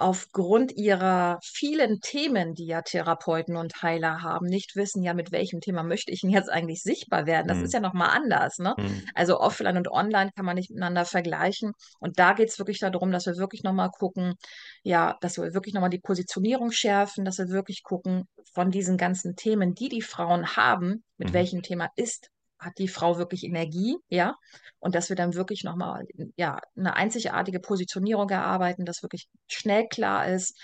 aufgrund 0.00 0.72
ihrer 0.72 1.38
vielen 1.42 2.00
Themen, 2.00 2.54
die 2.54 2.66
ja 2.66 2.82
Therapeuten 2.82 3.56
und 3.56 3.82
Heiler 3.82 4.22
haben, 4.22 4.46
nicht 4.46 4.74
wissen, 4.74 5.02
ja, 5.02 5.14
mit 5.14 5.30
welchem 5.30 5.60
Thema 5.60 5.82
möchte 5.82 6.10
ich 6.10 6.22
denn 6.22 6.30
jetzt 6.30 6.50
eigentlich 6.50 6.82
sichtbar 6.82 7.26
werden? 7.26 7.48
Das 7.48 7.58
mhm. 7.58 7.64
ist 7.64 7.74
ja 7.74 7.80
nochmal 7.80 8.10
anders. 8.10 8.58
Ne? 8.58 8.74
Mhm. 8.78 9.02
Also 9.14 9.38
offline 9.38 9.76
und 9.76 9.90
online 9.90 10.30
kann 10.34 10.46
man 10.46 10.56
nicht 10.56 10.70
miteinander 10.70 11.04
vergleichen. 11.04 11.72
Und 11.98 12.18
da 12.18 12.32
geht 12.32 12.48
es 12.48 12.58
wirklich 12.58 12.78
darum, 12.78 13.12
dass 13.12 13.26
wir 13.26 13.36
wirklich 13.36 13.62
nochmal 13.62 13.90
gucken, 13.90 14.34
ja, 14.82 15.16
dass 15.20 15.36
wir 15.36 15.52
wirklich 15.52 15.74
nochmal 15.74 15.90
die 15.90 16.00
Positionierung 16.00 16.72
schärfen, 16.72 17.24
dass 17.24 17.38
wir 17.38 17.48
wirklich 17.48 17.82
gucken, 17.82 18.24
von 18.54 18.70
diesen 18.70 18.96
ganzen 18.96 19.36
Themen, 19.36 19.74
die 19.74 19.88
die 19.88 20.02
Frauen 20.02 20.56
haben, 20.56 21.04
mit 21.18 21.28
mhm. 21.28 21.34
welchem 21.34 21.62
Thema 21.62 21.90
ist 21.96 22.30
hat 22.60 22.78
die 22.78 22.88
Frau 22.88 23.18
wirklich 23.18 23.44
Energie, 23.44 23.96
ja, 24.08 24.36
und 24.78 24.94
dass 24.94 25.08
wir 25.08 25.16
dann 25.16 25.34
wirklich 25.34 25.64
nochmal, 25.64 26.06
ja, 26.36 26.60
eine 26.76 26.94
einzigartige 26.94 27.60
Positionierung 27.60 28.28
erarbeiten, 28.28 28.84
dass 28.84 29.02
wirklich 29.02 29.28
schnell 29.48 29.88
klar 29.88 30.28
ist, 30.28 30.56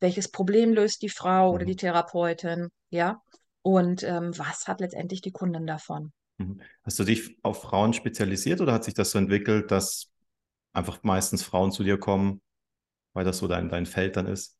welches 0.00 0.30
Problem 0.30 0.72
löst 0.74 1.02
die 1.02 1.08
Frau 1.08 1.48
mhm. 1.48 1.54
oder 1.54 1.64
die 1.64 1.72
mhm. 1.72 1.78
Therapeutin, 1.78 2.68
ja, 2.90 3.20
und 3.62 4.02
ähm, 4.02 4.36
was 4.36 4.66
hat 4.66 4.80
letztendlich 4.80 5.22
die 5.22 5.32
Kundin 5.32 5.66
davon. 5.66 6.12
Mhm. 6.38 6.60
Hast 6.82 6.98
du 6.98 7.04
dich 7.04 7.38
auf 7.42 7.62
Frauen 7.62 7.92
spezialisiert 7.92 8.60
oder 8.60 8.72
hat 8.72 8.84
sich 8.84 8.94
das 8.94 9.12
so 9.12 9.18
entwickelt, 9.18 9.70
dass 9.70 10.10
einfach 10.72 11.02
meistens 11.02 11.42
Frauen 11.42 11.72
zu 11.72 11.84
dir 11.84 11.98
kommen, 11.98 12.42
weil 13.12 13.24
das 13.24 13.38
so 13.38 13.48
dein, 13.48 13.68
dein 13.68 13.86
Feld 13.86 14.16
dann 14.16 14.26
ist? 14.26 14.58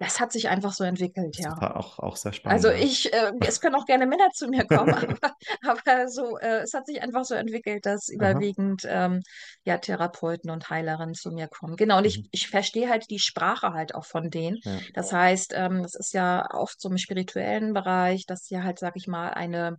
Das 0.00 0.18
hat 0.18 0.32
sich 0.32 0.48
einfach 0.48 0.72
so 0.72 0.82
entwickelt, 0.82 1.36
ja. 1.38 1.52
Auch, 1.76 1.98
auch 1.98 2.16
sehr 2.16 2.32
spannend. 2.32 2.64
Also 2.64 2.70
ich, 2.70 3.12
äh, 3.12 3.32
es 3.46 3.60
können 3.60 3.74
auch 3.74 3.84
gerne 3.84 4.06
Männer 4.06 4.30
zu 4.32 4.48
mir 4.48 4.66
kommen, 4.66 4.94
aber, 5.20 5.36
aber 5.62 6.08
so, 6.08 6.38
äh, 6.38 6.62
es 6.62 6.72
hat 6.72 6.86
sich 6.86 7.02
einfach 7.02 7.26
so 7.26 7.34
entwickelt, 7.34 7.84
dass 7.84 8.08
überwiegend 8.08 8.82
ähm, 8.88 9.20
ja, 9.64 9.76
Therapeuten 9.76 10.50
und 10.50 10.70
Heilerinnen 10.70 11.14
zu 11.14 11.30
mir 11.30 11.48
kommen. 11.48 11.76
Genau, 11.76 11.98
und 11.98 12.04
mhm. 12.04 12.08
ich, 12.08 12.28
ich 12.32 12.48
verstehe 12.48 12.88
halt 12.88 13.10
die 13.10 13.18
Sprache 13.18 13.74
halt 13.74 13.94
auch 13.94 14.06
von 14.06 14.30
denen. 14.30 14.56
Ja. 14.62 14.78
Das 14.94 15.12
heißt, 15.12 15.52
ähm, 15.54 15.82
das 15.82 15.94
ist 15.94 16.14
ja 16.14 16.48
oft 16.50 16.80
so 16.80 16.88
im 16.88 16.96
spirituellen 16.96 17.74
Bereich, 17.74 18.24
dass 18.24 18.44
sie 18.44 18.62
halt, 18.62 18.78
sag 18.78 18.96
ich 18.96 19.06
mal, 19.06 19.28
eine, 19.28 19.76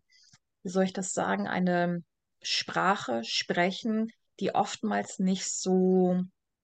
wie 0.62 0.70
soll 0.70 0.84
ich 0.84 0.94
das 0.94 1.14
sagen, 1.14 1.48
eine 1.48 2.04
Sprache 2.44 3.24
sprechen, 3.24 4.12
die 4.40 4.54
oftmals 4.54 5.18
nicht 5.18 5.52
so 5.52 6.22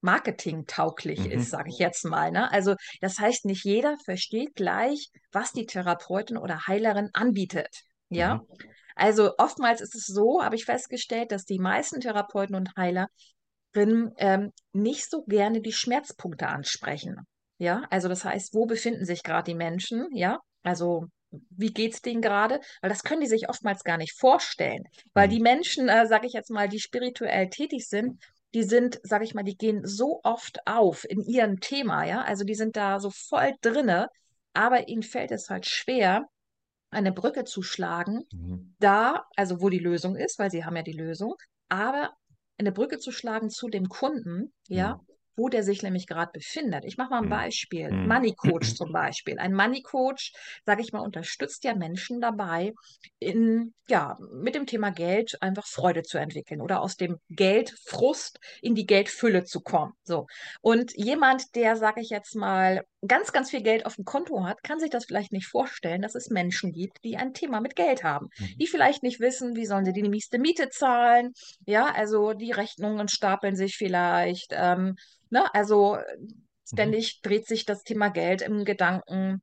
marketingtauglich 0.08 1.20
mhm. 1.20 1.32
ist, 1.32 1.50
sage 1.50 1.70
ich 1.70 1.80
jetzt 1.80 2.06
mal. 2.06 2.32
Ne? 2.32 2.50
Also 2.52 2.76
das 3.02 3.20
heißt, 3.20 3.44
nicht 3.46 3.66
jeder 3.66 3.98
versteht 4.06 4.56
gleich, 4.56 5.10
was 5.34 5.52
die 5.52 5.66
Therapeutin 5.66 6.38
oder 6.38 6.66
Heilerin 6.66 7.10
anbietet. 7.12 7.82
Ja. 8.10 8.36
Mhm. 8.36 8.48
Also 8.96 9.34
oftmals 9.38 9.82
ist 9.82 9.96
es 9.96 10.06
so, 10.06 10.42
habe 10.42 10.56
ich 10.56 10.66
festgestellt, 10.66 11.32
dass 11.32 11.44
die 11.44 11.60
meisten 11.60 12.00
Therapeuten 12.00 12.56
und 12.56 12.72
Heilerinnen 12.78 14.14
ähm, 14.18 14.54
nicht 14.72 15.10
so 15.10 15.24
gerne 15.24 15.62
die 15.62 15.74
Schmerzpunkte 15.74 16.48
ansprechen. 16.48 17.28
Ja, 17.60 17.84
also 17.90 18.08
das 18.08 18.24
heißt, 18.24 18.54
wo 18.54 18.66
befinden 18.66 19.06
sich 19.06 19.24
gerade 19.24 19.52
die 19.52 19.58
Menschen? 19.58 20.08
Ja, 20.14 20.40
also 20.64 21.06
wie 21.50 21.74
geht 21.74 21.94
es 21.96 22.02
denen 22.02 22.22
gerade? 22.22 22.62
Weil 22.82 22.90
das 22.90 23.04
können 23.04 23.22
die 23.22 23.28
sich 23.28 23.50
oftmals 23.50 23.84
gar 23.84 23.98
nicht 23.98 24.18
vorstellen. 24.18 24.84
Weil 25.14 25.28
mhm. 25.28 25.32
die 25.32 25.42
Menschen, 25.42 25.90
äh, 25.90 26.08
sage 26.08 26.28
ich 26.28 26.34
jetzt 26.34 26.50
mal, 26.50 26.70
die 26.70 26.80
spirituell 26.80 27.50
tätig 27.50 27.88
sind, 27.88 28.24
die 28.54 28.64
sind, 28.64 29.00
sage 29.04 29.24
ich 29.24 29.34
mal, 29.34 29.44
die 29.44 29.58
gehen 29.58 29.86
so 29.86 30.22
oft 30.24 30.60
auf 30.66 31.06
in 31.10 31.22
ihrem 31.22 31.60
Thema, 31.60 32.06
ja, 32.06 32.22
also 32.22 32.44
die 32.44 32.56
sind 32.56 32.76
da 32.76 33.00
so 33.00 33.10
voll 33.12 33.54
drinne, 33.62 34.08
aber 34.54 34.88
ihnen 34.88 35.04
fällt 35.04 35.32
es 35.32 35.50
halt 35.50 35.66
schwer, 35.66 36.26
eine 36.90 37.12
Brücke 37.12 37.44
zu 37.44 37.62
schlagen, 37.62 38.24
mhm. 38.32 38.76
da, 38.80 39.26
also 39.36 39.62
wo 39.62 39.70
die 39.70 39.80
Lösung 39.80 40.16
ist, 40.16 40.40
weil 40.40 40.50
sie 40.50 40.64
haben 40.64 40.76
ja 40.76 40.84
die 40.84 40.94
Lösung, 40.94 41.36
aber 41.68 42.14
eine 42.58 42.72
Brücke 42.72 42.98
zu 42.98 43.12
schlagen 43.12 43.50
zu 43.50 43.68
dem 43.68 43.90
Kunden, 43.90 44.54
ja, 44.68 44.96
mhm 44.96 45.17
wo 45.38 45.48
der 45.50 45.64
sich 45.64 45.84
nämlich 45.84 46.08
gerade 46.08 46.32
befindet. 46.34 46.84
Ich 46.84 46.98
mache 46.98 47.12
mal 47.12 47.20
ein 47.20 47.24
hm. 47.24 47.30
Beispiel. 47.30 47.92
Mhm. 47.92 48.08
Money 48.08 48.34
Coach 48.36 48.74
zum 48.76 48.92
Beispiel. 48.92 49.40
Ein 49.40 49.54
Money 49.54 49.82
Coach, 49.84 50.34
sage 50.66 50.82
ich 50.82 50.92
mal, 50.92 51.00
unterstützt 51.00 51.64
ja 51.64 51.76
Menschen 51.76 52.20
dabei, 52.20 52.74
in, 53.20 53.74
ja, 53.88 54.18
mit 54.34 54.56
dem 54.56 54.66
Thema 54.66 54.90
Geld 54.90 55.42
einfach 55.42 55.68
Freude 55.68 56.04
zu 56.04 56.18
entwickeln 56.18 56.60
oder 56.60 56.82
aus 56.82 56.98
dem 56.98 57.20
Geldfrust 57.30 58.40
in 58.62 58.76
die 58.76 58.88
Geldfülle 58.88 59.46
zu 59.46 59.62
kommen. 59.62 59.94
So. 60.04 60.26
Und 60.62 60.94
jemand, 60.96 61.56
der, 61.56 61.76
sage 61.76 62.02
ich 62.02 62.10
jetzt 62.10 62.36
mal, 62.36 62.84
ganz, 63.06 63.32
ganz 63.32 63.52
viel 63.52 63.62
Geld 63.62 63.86
auf 63.86 63.96
dem 63.96 64.06
Konto 64.06 64.44
hat, 64.44 64.64
kann 64.64 64.80
sich 64.80 64.90
das 64.90 65.06
vielleicht 65.06 65.32
nicht 65.32 65.48
vorstellen, 65.48 66.02
dass 66.02 66.16
es 66.16 66.30
Menschen 66.30 66.72
gibt, 66.72 67.04
die 67.04 67.16
ein 67.16 67.34
Thema 67.34 67.62
mit 67.62 67.76
Geld 67.76 68.04
haben. 68.04 68.30
Mhm. 68.38 68.58
Die 68.60 68.68
vielleicht 68.68 69.04
nicht 69.04 69.20
wissen, 69.20 69.56
wie 69.56 69.68
sollen 69.68 69.86
sie 69.86 69.94
die 69.94 70.02
nächste 70.02 70.40
Miete 70.40 70.70
zahlen. 70.70 71.34
Ja, 71.66 71.86
also 71.94 72.34
die 72.34 72.52
Rechnungen 72.52 73.08
stapeln 73.08 73.56
sich 73.56 73.78
vielleicht. 73.78 74.52
Ähm, 74.52 74.96
Ne? 75.30 75.54
Also 75.54 75.98
mhm. 76.20 76.48
ständig 76.66 77.20
mhm. 77.24 77.28
dreht 77.28 77.48
sich 77.48 77.66
das 77.66 77.84
Thema 77.84 78.10
Geld 78.10 78.42
im 78.42 78.66
Gedanken. 78.66 79.42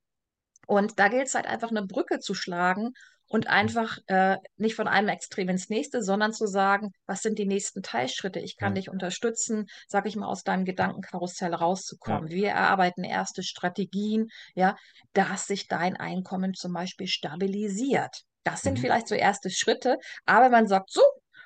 Und 0.66 0.99
da 0.99 1.09
gilt 1.09 1.27
es 1.27 1.35
halt 1.35 1.47
einfach 1.47 1.70
eine 1.70 1.87
Brücke 1.87 2.20
zu 2.20 2.35
schlagen 2.35 2.94
und 3.29 3.49
einfach 3.49 3.99
äh, 4.07 4.37
nicht 4.57 4.75
von 4.75 4.88
einem 4.88 5.09
Extrem 5.09 5.49
ins 5.49 5.68
nächste, 5.68 6.03
sondern 6.03 6.33
zu 6.33 6.47
sagen, 6.47 6.92
was 7.07 7.23
sind 7.23 7.38
die 7.38 7.47
nächsten 7.47 7.83
Teilschritte? 7.83 8.38
Ich 8.38 8.57
kann 8.57 8.73
ja. 8.73 8.81
dich 8.81 8.90
unterstützen, 8.90 9.66
sag 9.88 10.07
ich 10.07 10.16
mal, 10.16 10.29
aus 10.29 10.42
deinem 10.42 10.64
Gedankenkarussell 10.64 11.55
rauszukommen. 11.55 12.29
Ja. 12.29 12.35
Wir 12.37 12.49
erarbeiten 12.51 13.03
erste 13.03 13.42
Strategien, 13.42 14.29
ja, 14.55 14.77
dass 15.14 15.47
sich 15.47 15.68
dein 15.68 15.97
Einkommen 15.97 16.55
zum 16.55 16.73
Beispiel 16.73 17.07
stabilisiert. 17.07 18.23
Das 18.44 18.62
sind 18.62 18.79
mhm. 18.79 18.83
vielleicht 18.83 19.09
so 19.09 19.14
erste 19.14 19.51
Schritte, 19.51 19.99
aber 20.27 20.51
man 20.51 20.68
sagt 20.68 20.90
so, 20.90 21.03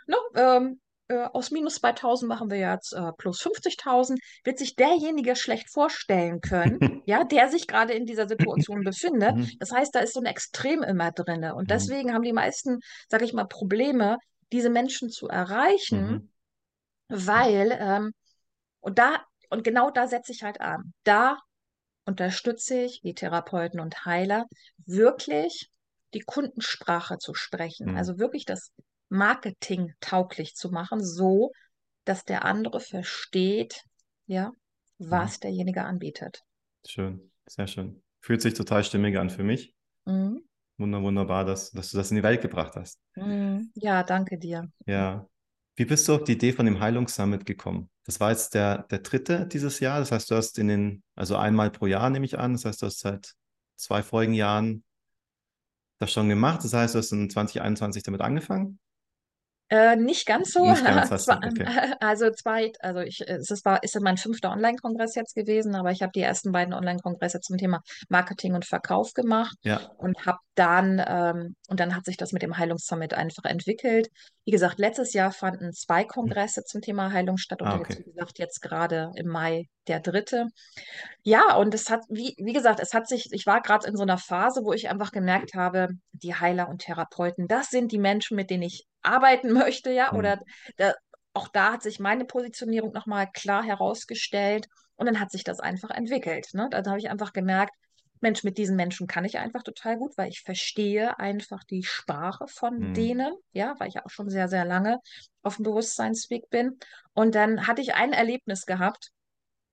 ne, 0.07 0.17
ähm, 0.35 0.81
äh, 1.09 1.25
aus 1.33 1.51
minus 1.51 1.77
2000 1.77 2.29
machen 2.29 2.51
wir 2.51 2.59
jetzt 2.59 2.93
äh, 2.93 3.13
plus 3.17 3.41
50.000, 3.41 4.19
wird 4.45 4.59
sich 4.59 4.77
derjenige 4.77 5.37
schlecht 5.37 5.71
vorstellen 5.71 6.41
können, 6.41 7.03
ja, 7.07 7.25
der 7.25 7.49
sich 7.49 7.67
gerade 7.67 7.95
in 7.95 8.07
dieser 8.07 8.29
Situation 8.29 8.83
befindet. 8.85 9.37
Mhm. 9.37 9.51
Das 9.59 9.73
heißt, 9.73 9.95
da 9.95 10.01
ist 10.01 10.15
so 10.15 10.21
ein 10.21 10.27
Extrem 10.27 10.83
immer 10.83 11.11
drin. 11.11 11.45
Und 11.45 11.65
mhm. 11.65 11.69
deswegen 11.69 12.13
haben 12.13 12.23
die 12.23 12.33
meisten, 12.33 12.81
sage 13.09 13.25
ich 13.25 13.33
mal, 13.33 13.47
Probleme, 13.47 14.19
diese 14.53 14.71
Menschen 14.71 15.11
zu 15.11 15.29
erreichen, 15.29 16.31
mhm. 17.09 17.27
weil, 17.27 17.77
ähm, 17.81 18.13
und 18.81 18.99
da, 18.99 19.23
und 19.51 19.65
genau 19.65 19.91
da 19.91 20.07
setze 20.07 20.33
ich 20.33 20.43
halt 20.43 20.61
an. 20.61 20.93
Da 21.05 21.39
unterstütze 22.05 22.83
ich 22.83 23.01
wie 23.03 23.15
Therapeuten 23.15 23.81
und 23.81 24.05
Heiler 24.05 24.47
wirklich 24.87 25.71
die 26.15 26.21
Kundensprache 26.21 27.19
zu 27.19 27.35
sprechen. 27.35 27.91
Mhm. 27.91 27.97
Also 27.97 28.19
wirklich 28.19 28.45
das 28.45 28.73
Marketing 29.09 29.95
tauglich 30.01 30.55
zu 30.55 30.71
machen, 30.71 31.05
so 31.05 31.53
dass 32.05 32.25
der 32.25 32.45
andere 32.45 32.81
versteht, 32.81 33.85
ja, 34.27 34.53
was 34.99 35.37
mhm. 35.37 35.41
derjenige 35.43 35.85
anbietet. 35.85 36.43
Schön, 36.87 37.31
sehr 37.47 37.67
schön. 37.67 38.03
Fühlt 38.21 38.43
sich 38.43 38.55
total 38.55 38.83
stimmig 38.83 39.19
an 39.19 39.31
für 39.31 39.45
mich. 39.45 39.75
Mhm. 40.07 40.43
Wunder, 40.79 41.03
wunderbar, 41.03 41.45
dass, 41.45 41.71
dass 41.71 41.91
du 41.91 41.97
das 41.97 42.11
in 42.11 42.17
die 42.17 42.23
Welt 42.23 42.41
gebracht 42.41 42.77
hast. 42.77 43.01
Mhm. 43.17 43.71
Ja, 43.75 44.03
danke 44.03 44.39
dir. 44.39 44.71
Ja. 44.87 45.29
Wie 45.77 45.85
bist 45.85 46.09
du 46.09 46.15
auf 46.15 46.25
die 46.25 46.33
Idee 46.33 46.53
von 46.53 46.67
dem 46.67 46.81
Heilungssummit 46.81 47.47
gekommen? 47.47 47.91
Das 48.05 48.21
war 48.21 48.31
jetzt 48.31 48.55
der, 48.55 48.85
der 48.85 49.01
dritte 49.01 49.47
dieses 49.47 49.81
Jahr. 49.81 50.01
Das 50.01 50.11
heißt, 50.11 50.31
du 50.31 50.35
hast 50.35 50.59
in 50.59 50.69
den, 50.69 51.03
also 51.15 51.37
einmal 51.37 51.71
pro 51.71 51.87
Jahr 51.87 52.11
nehme 52.11 52.25
ich 52.25 52.39
an. 52.39 52.53
Das 52.53 52.65
heißt, 52.65 52.83
du 52.83 52.87
hast 52.87 53.01
seit 53.01 53.35
zwei 53.77 54.03
vorigen 54.03 54.35
Jahren 54.35 54.83
das 55.99 56.13
schon 56.13 56.29
gemacht. 56.29 56.65
Das 56.65 56.73
heißt, 56.73 56.95
du 56.95 56.99
hast 56.99 57.13
in 57.13 57.29
2021 57.29 58.03
damit 58.03 58.23
angefangen. 58.23 58.79
Äh, 59.71 59.97
nicht 59.97 60.27
ganz 60.27 60.53
so. 60.53 60.69
Nicht 60.71 60.85
ganz, 60.85 61.09
Zwar, 61.25 61.39
okay. 61.39 61.67
Also 62.01 62.31
zwei, 62.31 62.73
also 62.81 63.01
ich, 63.01 63.21
es 63.21 63.65
war, 63.65 63.83
ist 63.83 64.01
mein 64.01 64.17
fünfter 64.17 64.51
Online-Kongress 64.51 65.15
jetzt 65.15 65.35
gewesen, 65.35 65.75
aber 65.75 65.91
ich 65.91 66.03
habe 66.03 66.13
die 66.15 66.23
ersten 66.23 66.53
beiden 66.53 66.73
Online-Kongresse 66.75 67.41
zum 67.41 67.59
Thema 67.59 67.83
Marketing 68.09 68.55
und 68.55 68.65
Verkauf 68.65 69.13
gemacht 69.13 69.57
ja. 69.63 69.81
und 69.99 70.27
habe 70.27 70.39
dann, 70.59 71.03
ähm, 71.07 71.57
und 71.69 71.79
dann 71.79 71.95
hat 71.95 72.05
sich 72.05 72.17
das 72.17 72.33
mit 72.33 72.43
dem 72.43 72.59
Heilungssummit 72.59 73.15
einfach 73.15 73.45
entwickelt. 73.45 74.09
Wie 74.45 74.51
gesagt, 74.51 74.79
letztes 74.79 75.13
Jahr 75.13 75.31
fanden 75.31 75.73
zwei 75.73 76.05
Kongresse 76.05 76.65
zum 76.65 76.81
Thema 76.81 77.13
Heilung 77.13 77.37
statt 77.37 77.63
und 77.63 77.69
ah, 77.69 77.77
okay. 77.77 77.93
jetzt, 77.93 78.07
wie 78.07 78.11
gesagt, 78.11 78.39
jetzt 78.39 78.61
gerade 78.61 79.13
im 79.15 79.29
Mai 79.29 79.69
der 79.87 80.01
dritte. 80.01 80.47
Ja, 81.23 81.55
und 81.57 81.75
es 81.75 81.91
hat, 81.91 82.01
wie, 82.09 82.35
wie 82.39 82.53
gesagt, 82.53 82.81
es 82.81 82.93
hat 82.93 83.07
sich, 83.09 83.29
ich 83.33 83.47
war 83.47 83.61
gerade 83.63 83.87
in 83.87 83.97
so 83.97 84.03
einer 84.03 84.19
Phase, 84.19 84.63
wo 84.65 84.73
ich 84.73 84.89
einfach 84.89 85.13
gemerkt 85.13 85.55
habe, 85.55 85.89
die 86.13 86.35
Heiler 86.35 86.69
und 86.69 86.83
Therapeuten, 86.83 87.47
das 87.47 87.71
sind 87.71 87.93
die 87.93 87.99
Menschen, 87.99 88.37
mit 88.37 88.51
denen 88.51 88.65
ich 88.65 88.87
arbeiten 89.03 89.53
möchte, 89.53 89.93
ja, 89.93 90.13
mhm. 90.13 90.19
oder 90.19 90.41
da, 90.77 90.93
auch 91.35 91.49
da 91.49 91.75
hat 91.75 91.83
sich 91.83 92.01
meine 92.01 92.25
Positionierung 92.25 92.93
nochmal 92.93 93.29
klar 93.33 93.63
herausgestellt 93.63 94.67
und 94.97 95.07
dann 95.07 95.21
hat 95.21 95.31
sich 95.31 95.45
das 95.45 95.61
einfach 95.61 95.91
entwickelt. 95.91 96.49
Ne? 96.53 96.69
Da 96.71 96.85
habe 96.85 96.99
ich 96.99 97.11
einfach 97.11 97.33
gemerkt, 97.33 97.73
Mensch, 98.23 98.45
mit 98.45 98.59
diesen 98.59 98.77
Menschen 98.77 99.07
kann 99.07 99.25
ich 99.25 99.39
einfach 99.39 99.63
total 99.63 99.97
gut, 99.97 100.17
weil 100.17 100.29
ich 100.29 100.43
verstehe 100.43 101.19
einfach 101.19 101.65
die 101.65 101.83
Sprache 101.83 102.47
von 102.49 102.79
mhm. 102.79 102.95
denen, 102.95 103.35
ja, 103.53 103.75
weil 103.79 103.89
ich 103.89 103.95
ja 103.95 104.05
auch 104.05 104.11
schon 104.11 104.31
sehr, 104.31 104.49
sehr 104.49 104.65
lange 104.65 105.01
auf 105.43 105.57
dem 105.57 105.65
Bewusstseinsweg 105.65 106.51
bin. 106.51 106.79
Und 107.15 107.35
dann 107.35 107.67
hatte 107.67 107.83
ich 107.83 107.95
ein 107.95 108.13
Erlebnis 108.13 108.67
gehabt, 108.67 109.11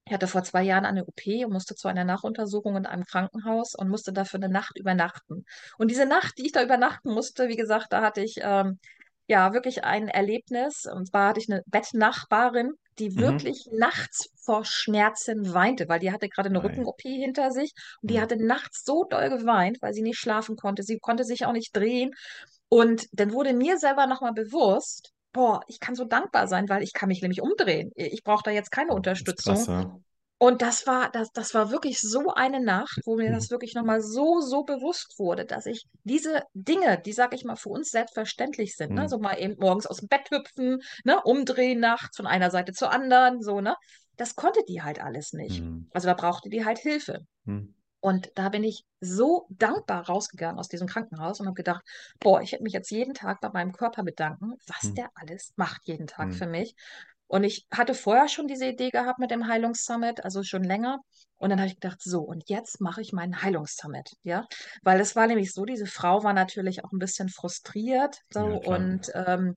ich 0.08 0.14
hatte 0.14 0.28
vor 0.28 0.44
zwei 0.44 0.62
Jahren 0.62 0.86
eine 0.86 1.06
OP 1.06 1.26
und 1.26 1.52
musste 1.52 1.74
zu 1.74 1.88
einer 1.88 2.04
Nachuntersuchung 2.04 2.78
in 2.78 2.86
einem 2.86 3.06
Krankenhaus 3.06 3.74
und 3.74 3.90
musste 3.90 4.14
dafür 4.14 4.40
eine 4.40 4.50
Nacht 4.50 4.78
übernachten. 4.78 5.46
Und 5.80 5.90
diese 5.90 6.06
Nacht, 6.06 6.38
die 6.38 6.46
ich 6.46 6.52
da 6.52 6.62
übernachten 6.62 7.12
musste, 7.12 7.48
wie 7.48 7.56
gesagt, 7.56 7.88
da 7.90 8.02
hatte 8.02 8.22
ich 8.22 8.36
ähm, 8.40 8.80
ja 9.26 9.54
wirklich 9.54 9.84
ein 9.84 10.08
Erlebnis. 10.08 10.86
Und 10.86 11.08
zwar 11.08 11.30
hatte 11.30 11.40
ich 11.40 11.52
eine 11.52 11.64
Bettnachbarin, 11.66 12.74
die 13.00 13.10
mhm. 13.10 13.20
wirklich 13.20 13.68
nachts 13.72 14.30
vor 14.36 14.66
Schmerzen 14.66 15.54
weinte, 15.54 15.90
weil 15.90 16.00
die 16.00 16.12
hatte 16.12 16.30
gerade 16.30 16.50
eine 16.50 16.64
Rücken-OP 16.64 17.02
hinter 17.02 17.52
sich 17.52 17.74
und 18.02 18.12
die 18.12 18.18
mhm. 18.18 18.22
hatte 18.22 18.38
nachts 18.38 18.84
so 18.86 19.04
doll 19.04 19.30
geweint, 19.30 19.82
weil 19.82 19.94
sie 19.94 20.02
nicht 20.02 20.20
schlafen 20.20 20.56
konnte. 20.56 20.84
Sie 20.84 21.00
konnte 21.00 21.24
sich 21.24 21.46
auch 21.46 21.54
nicht 21.54 21.76
drehen. 21.76 22.14
Und 22.70 23.08
dann 23.12 23.34
wurde 23.34 23.54
mir 23.54 23.78
selber 23.78 24.08
nochmal 24.08 24.34
bewusst, 24.34 25.12
boah, 25.34 25.62
ich 25.68 25.80
kann 25.80 25.96
so 25.96 26.06
dankbar 26.06 26.48
sein, 26.48 26.70
weil 26.70 26.84
ich 26.84 26.94
kann 26.94 27.10
mich 27.10 27.22
nämlich 27.22 27.42
umdrehen. 27.42 27.92
Ich 27.96 28.24
brauche 28.24 28.44
da 28.44 28.52
jetzt 28.52 28.72
keine 28.72 28.94
Unterstützung. 28.94 29.56
Krass, 29.56 29.68
ja. 29.68 30.00
Und 30.38 30.62
das 30.62 30.86
war, 30.86 31.10
das, 31.12 31.32
das 31.32 31.54
war 31.54 31.72
wirklich 31.72 32.02
so 32.02 32.34
eine 32.34 32.60
Nacht, 32.60 33.00
wo 33.06 33.16
mir 33.16 33.32
das 33.32 33.50
mhm. 33.50 33.52
wirklich 33.52 33.74
nochmal 33.74 34.02
so, 34.02 34.42
so 34.42 34.64
bewusst 34.64 35.18
wurde, 35.18 35.46
dass 35.46 35.66
ich 35.66 35.86
diese 36.04 36.44
Dinge, 36.54 37.02
die, 37.02 37.14
sag 37.14 37.34
ich 37.34 37.46
mal, 37.46 37.56
für 37.56 37.70
uns 37.70 37.90
selbstverständlich 37.90 38.76
sind, 38.76 38.90
ne, 38.90 38.96
mhm. 38.96 39.02
ne, 39.04 39.10
so 39.10 39.18
mal 39.18 39.40
eben 39.40 39.56
morgens 39.58 39.88
aus 39.88 39.98
dem 39.98 40.10
Bett 40.10 40.30
hüpfen, 40.30 40.82
ne, 41.06 41.22
umdrehen 41.24 41.80
nachts 41.80 42.18
von 42.18 42.28
einer 42.28 42.52
Seite 42.52 42.74
zur 42.74 42.92
anderen, 42.92 43.42
so, 43.42 43.62
ne, 43.62 43.76
das 44.18 44.36
konnte 44.36 44.60
die 44.68 44.82
halt 44.82 45.02
alles 45.02 45.32
nicht. 45.32 45.62
Mhm. 45.62 45.90
Also 45.94 46.08
da 46.08 46.14
brauchte 46.14 46.50
die 46.50 46.66
halt 46.66 46.80
Hilfe. 46.80 47.26
Mhm. 47.46 47.74
Und 48.02 48.32
da 48.36 48.50
bin 48.50 48.64
ich 48.64 48.86
so 49.00 49.48
dankbar 49.50 50.08
rausgegangen 50.08 50.60
aus 50.60 50.68
diesem 50.68 50.86
Krankenhaus 50.86 51.40
und 51.40 51.48
habe 51.48 51.56
gedacht, 51.56 51.84
boah, 52.20 52.40
ich 52.40 52.52
hätte 52.52 52.62
mich 52.62 52.74
jetzt 52.74 52.92
jeden 52.92 53.16
Tag 53.16 53.42
bei 53.42 53.50
meinem 53.50 53.72
Körper 53.72 54.04
bedanken, 54.04 54.54
was 54.68 54.90
hm. 54.90 54.94
der 54.94 55.10
alles 55.16 55.54
macht 55.56 55.82
jeden 55.86 56.06
Tag 56.06 56.28
hm. 56.28 56.34
für 56.34 56.46
mich. 56.46 56.76
Und 57.28 57.44
ich 57.44 57.66
hatte 57.72 57.94
vorher 57.94 58.28
schon 58.28 58.48
diese 58.48 58.68
Idee 58.68 58.92
gehabt 58.92 59.20
mit 59.20 59.32
dem 59.32 59.48
Heilungssummit, 59.48 60.24
also 60.24 60.44
schon 60.44 60.64
länger. 60.64 61.00
Und 61.38 61.50
dann 61.50 61.60
habe 61.60 61.68
ich 61.68 61.80
gedacht, 61.80 62.02
so, 62.02 62.22
und 62.22 62.50
jetzt 62.50 62.80
mache 62.82 63.02
ich 63.02 63.12
meinen 63.12 63.42
Heilungssummit, 63.42 64.12
ja. 64.24 64.48
Weil 64.84 65.00
es 65.00 65.16
war 65.16 65.28
nämlich 65.28 65.54
so, 65.54 65.66
diese 65.66 65.86
Frau 65.86 66.24
war 66.24 66.34
natürlich 66.34 66.84
auch 66.84 66.92
ein 66.92 67.00
bisschen 67.00 67.30
frustriert 67.30 68.20
so 68.30 68.40
ja, 68.40 68.76
und 68.76 69.12
ähm, 69.14 69.56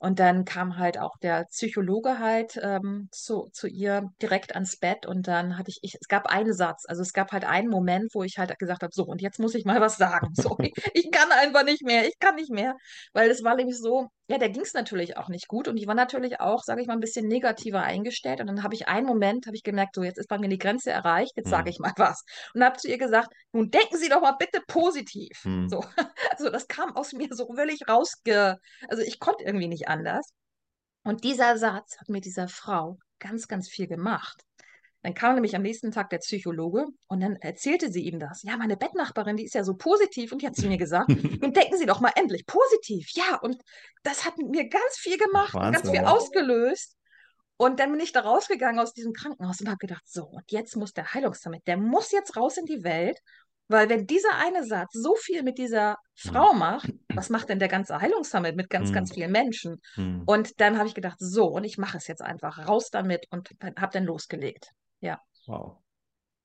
und 0.00 0.18
dann 0.18 0.46
kam 0.46 0.78
halt 0.78 0.98
auch 0.98 1.16
der 1.18 1.44
Psychologe 1.50 2.18
halt 2.18 2.58
ähm, 2.62 3.08
zu, 3.12 3.50
zu 3.52 3.68
ihr 3.68 4.08
direkt 4.22 4.54
ans 4.54 4.78
Bett 4.78 5.04
und 5.04 5.28
dann 5.28 5.58
hatte 5.58 5.70
ich, 5.70 5.78
ich, 5.82 5.94
es 6.00 6.08
gab 6.08 6.26
einen 6.26 6.54
Satz, 6.54 6.84
also 6.88 7.02
es 7.02 7.12
gab 7.12 7.32
halt 7.32 7.44
einen 7.44 7.68
Moment, 7.68 8.14
wo 8.14 8.22
ich 8.22 8.38
halt 8.38 8.58
gesagt 8.58 8.82
habe, 8.82 8.92
so 8.94 9.04
und 9.04 9.20
jetzt 9.20 9.38
muss 9.38 9.54
ich 9.54 9.64
mal 9.64 9.80
was 9.80 9.96
sagen. 9.96 10.28
So, 10.40 10.56
ich, 10.58 10.72
ich 10.94 11.10
kann 11.10 11.30
einfach 11.32 11.64
nicht 11.64 11.82
mehr, 11.82 12.08
ich 12.08 12.18
kann 12.18 12.34
nicht 12.36 12.50
mehr, 12.50 12.74
weil 13.12 13.28
es 13.28 13.44
war 13.44 13.56
nämlich 13.56 13.76
so, 13.76 14.08
ja, 14.26 14.38
der 14.38 14.48
ging 14.48 14.62
es 14.62 14.72
natürlich 14.72 15.18
auch 15.18 15.28
nicht 15.28 15.48
gut 15.48 15.68
und 15.68 15.76
ich 15.76 15.86
war 15.86 15.94
natürlich 15.94 16.40
auch, 16.40 16.62
sage 16.62 16.80
ich 16.80 16.86
mal, 16.86 16.94
ein 16.94 17.00
bisschen 17.00 17.26
negativer 17.26 17.82
eingestellt 17.82 18.40
und 18.40 18.46
dann 18.46 18.62
habe 18.62 18.74
ich 18.74 18.88
einen 18.88 19.06
Moment, 19.06 19.46
habe 19.46 19.56
ich 19.56 19.62
gemerkt, 19.62 19.96
so 19.96 20.02
jetzt 20.02 20.18
ist 20.18 20.28
bei 20.28 20.38
mir 20.38 20.48
die 20.48 20.56
Grenze 20.56 20.90
erreicht, 20.90 21.32
jetzt 21.36 21.50
sage 21.50 21.64
mhm. 21.64 21.68
ich 21.68 21.78
mal 21.78 21.92
was 21.96 22.24
und 22.54 22.64
habe 22.64 22.78
zu 22.78 22.88
ihr 22.88 22.96
gesagt, 22.96 23.28
nun 23.52 23.70
denken 23.70 23.98
Sie 23.98 24.08
doch 24.08 24.22
mal 24.22 24.36
bitte 24.38 24.62
positiv. 24.66 25.44
Mhm. 25.44 25.68
So, 25.68 25.84
also 26.30 26.48
das 26.48 26.68
kam 26.68 26.96
aus 26.96 27.12
mir 27.12 27.28
so 27.32 27.52
völlig 27.54 27.86
rausge, 27.86 28.56
also 28.88 29.02
ich 29.02 29.18
konnte 29.18 29.44
irgendwie 29.44 29.68
nicht 29.68 29.89
anders. 29.90 30.32
Und 31.02 31.24
dieser 31.24 31.58
Satz 31.58 31.98
hat 31.98 32.08
mit 32.08 32.24
dieser 32.24 32.48
Frau 32.48 32.98
ganz, 33.18 33.48
ganz 33.48 33.68
viel 33.68 33.86
gemacht. 33.86 34.44
Dann 35.02 35.14
kam 35.14 35.34
nämlich 35.34 35.56
am 35.56 35.62
nächsten 35.62 35.92
Tag 35.92 36.10
der 36.10 36.18
Psychologe 36.18 36.86
und 37.06 37.20
dann 37.20 37.36
erzählte 37.36 37.90
sie 37.90 38.02
ihm 38.02 38.18
das. 38.18 38.42
Ja, 38.42 38.58
meine 38.58 38.76
Bettnachbarin, 38.76 39.36
die 39.36 39.44
ist 39.44 39.54
ja 39.54 39.64
so 39.64 39.74
positiv 39.74 40.32
und 40.32 40.42
die 40.42 40.46
hat 40.46 40.56
zu 40.56 40.66
mir 40.68 40.76
gesagt, 40.76 41.08
nun 41.40 41.52
denken 41.54 41.78
Sie 41.78 41.86
doch 41.86 42.00
mal 42.00 42.12
endlich 42.16 42.44
positiv. 42.44 43.08
Ja, 43.14 43.36
und 43.40 43.62
das 44.02 44.26
hat 44.26 44.36
mir 44.36 44.68
ganz 44.68 44.96
viel 44.98 45.16
gemacht 45.16 45.54
Ach, 45.56 45.66
und 45.66 45.72
ganz 45.72 45.90
viel 45.90 46.04
ausgelöst. 46.04 46.96
Und 47.56 47.80
dann 47.80 47.92
bin 47.92 48.00
ich 48.00 48.12
da 48.12 48.20
rausgegangen 48.20 48.78
aus 48.78 48.92
diesem 48.92 49.12
Krankenhaus 49.12 49.60
und 49.60 49.68
habe 49.68 49.78
gedacht, 49.78 50.02
so, 50.06 50.24
und 50.24 50.50
jetzt 50.50 50.76
muss 50.76 50.92
der 50.92 51.14
Heilungssummit, 51.14 51.66
der 51.66 51.76
muss 51.76 52.10
jetzt 52.10 52.36
raus 52.36 52.58
in 52.58 52.66
die 52.66 52.84
Welt 52.84 53.18
weil 53.70 53.88
wenn 53.88 54.06
dieser 54.06 54.36
eine 54.36 54.64
Satz 54.64 54.92
so 54.92 55.14
viel 55.14 55.42
mit 55.42 55.58
dieser 55.58 55.96
Frau 56.14 56.52
macht, 56.52 56.92
was 57.14 57.30
macht 57.30 57.48
denn 57.48 57.60
der 57.60 57.68
ganze 57.68 58.00
Heilungssummit 58.00 58.56
mit 58.56 58.68
ganz, 58.68 58.92
ganz 58.92 59.14
vielen 59.14 59.30
Menschen? 59.30 59.80
Und 60.26 60.60
dann 60.60 60.76
habe 60.76 60.88
ich 60.88 60.94
gedacht, 60.94 61.18
so, 61.20 61.46
und 61.46 61.64
ich 61.64 61.78
mache 61.78 61.96
es 61.96 62.06
jetzt 62.08 62.22
einfach, 62.22 62.68
raus 62.68 62.90
damit 62.90 63.26
und 63.30 63.50
habe 63.78 63.92
dann 63.92 64.04
losgelegt. 64.04 64.72
Ja. 65.00 65.20
Wow. 65.46 65.78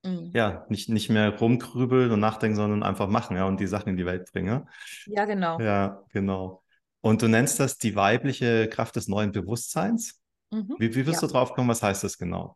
Mhm. 0.03 0.31
Ja, 0.33 0.65
nicht, 0.69 0.89
nicht 0.89 1.09
mehr 1.09 1.37
rumgrübeln 1.37 2.11
und 2.11 2.19
nachdenken, 2.19 2.55
sondern 2.55 2.83
einfach 2.83 3.07
machen, 3.07 3.35
ja, 3.35 3.45
und 3.45 3.59
die 3.59 3.67
Sachen 3.67 3.89
in 3.89 3.97
die 3.97 4.05
Welt 4.05 4.31
bringen. 4.31 4.69
Ja, 5.07 5.25
genau. 5.25 5.59
Ja, 5.59 6.03
genau. 6.09 6.63
Und 7.01 7.21
du 7.21 7.27
nennst 7.27 7.59
das 7.59 7.77
die 7.77 7.95
weibliche 7.95 8.69
Kraft 8.69 8.95
des 8.95 9.07
neuen 9.07 9.31
Bewusstseins. 9.31 10.21
Mhm. 10.51 10.75
Wie, 10.77 10.93
wie 10.95 11.03
bist 11.03 11.21
ja. 11.21 11.27
du 11.27 11.33
drauf 11.33 11.49
gekommen? 11.49 11.69
Was 11.69 11.81
heißt 11.81 12.03
das 12.03 12.17
genau? 12.17 12.55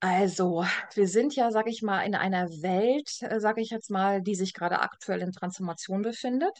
Also, 0.00 0.64
wir 0.94 1.08
sind 1.08 1.34
ja, 1.34 1.50
sag 1.50 1.66
ich 1.66 1.82
mal, 1.82 2.02
in 2.02 2.14
einer 2.14 2.48
Welt, 2.62 3.10
äh, 3.22 3.40
sage 3.40 3.60
ich 3.60 3.70
jetzt 3.70 3.90
mal, 3.90 4.22
die 4.22 4.36
sich 4.36 4.54
gerade 4.54 4.80
aktuell 4.80 5.22
in 5.22 5.32
Transformation 5.32 6.02
befindet. 6.02 6.56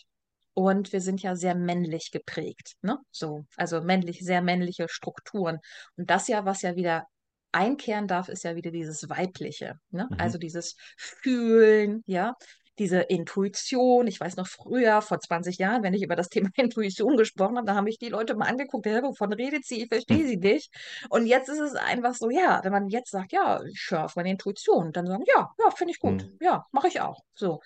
Und 0.54 0.92
wir 0.92 1.00
sind 1.00 1.22
ja 1.22 1.36
sehr 1.36 1.54
männlich 1.54 2.10
geprägt, 2.10 2.74
ne? 2.82 2.98
So, 3.12 3.44
also 3.56 3.80
männlich, 3.80 4.18
sehr 4.20 4.42
männliche 4.42 4.88
Strukturen. 4.88 5.60
Und 5.96 6.10
das 6.10 6.26
ja, 6.26 6.44
was 6.46 6.62
ja 6.62 6.74
wieder 6.74 7.06
einkehren 7.52 8.08
darf, 8.08 8.28
ist 8.28 8.42
ja 8.42 8.56
wieder 8.56 8.72
dieses 8.72 9.08
Weibliche, 9.08 9.78
ne? 9.90 10.08
Mhm. 10.10 10.16
Also 10.18 10.36
dieses 10.38 10.74
Fühlen, 10.96 12.02
ja, 12.06 12.34
diese 12.78 13.00
Intuition. 13.00 14.06
Ich 14.06 14.20
weiß 14.20 14.36
noch 14.36 14.46
früher, 14.46 15.02
vor 15.02 15.20
20 15.20 15.58
Jahren, 15.58 15.82
wenn 15.82 15.94
ich 15.94 16.02
über 16.02 16.16
das 16.16 16.28
Thema 16.28 16.50
Intuition 16.56 17.16
gesprochen 17.16 17.56
habe, 17.56 17.66
da 17.66 17.74
haben 17.74 17.84
mich 17.84 17.98
die 17.98 18.08
Leute 18.08 18.34
mal 18.34 18.46
angeguckt, 18.46 18.86
ja, 18.86 19.02
wovon 19.02 19.32
redet 19.32 19.64
sie? 19.64 19.82
Ich 19.82 19.88
verstehe 19.88 20.18
hm. 20.18 20.28
sie 20.28 20.36
nicht. 20.36 20.74
Und 21.10 21.26
jetzt 21.26 21.48
ist 21.48 21.60
es 21.60 21.74
einfach 21.74 22.14
so, 22.14 22.30
ja, 22.30 22.60
wenn 22.62 22.72
man 22.72 22.88
jetzt 22.88 23.10
sagt, 23.10 23.32
ja, 23.32 23.62
ich 23.64 23.86
höre 23.90 24.04
auf 24.04 24.16
meine 24.16 24.30
Intuition, 24.30 24.92
dann 24.92 25.06
sagen, 25.06 25.24
ja, 25.26 25.50
ja, 25.58 25.70
finde 25.70 25.92
ich 25.92 25.98
gut. 25.98 26.22
Hm. 26.22 26.38
Ja, 26.40 26.66
mache 26.72 26.88
ich 26.88 27.00
auch. 27.00 27.22
So. 27.34 27.60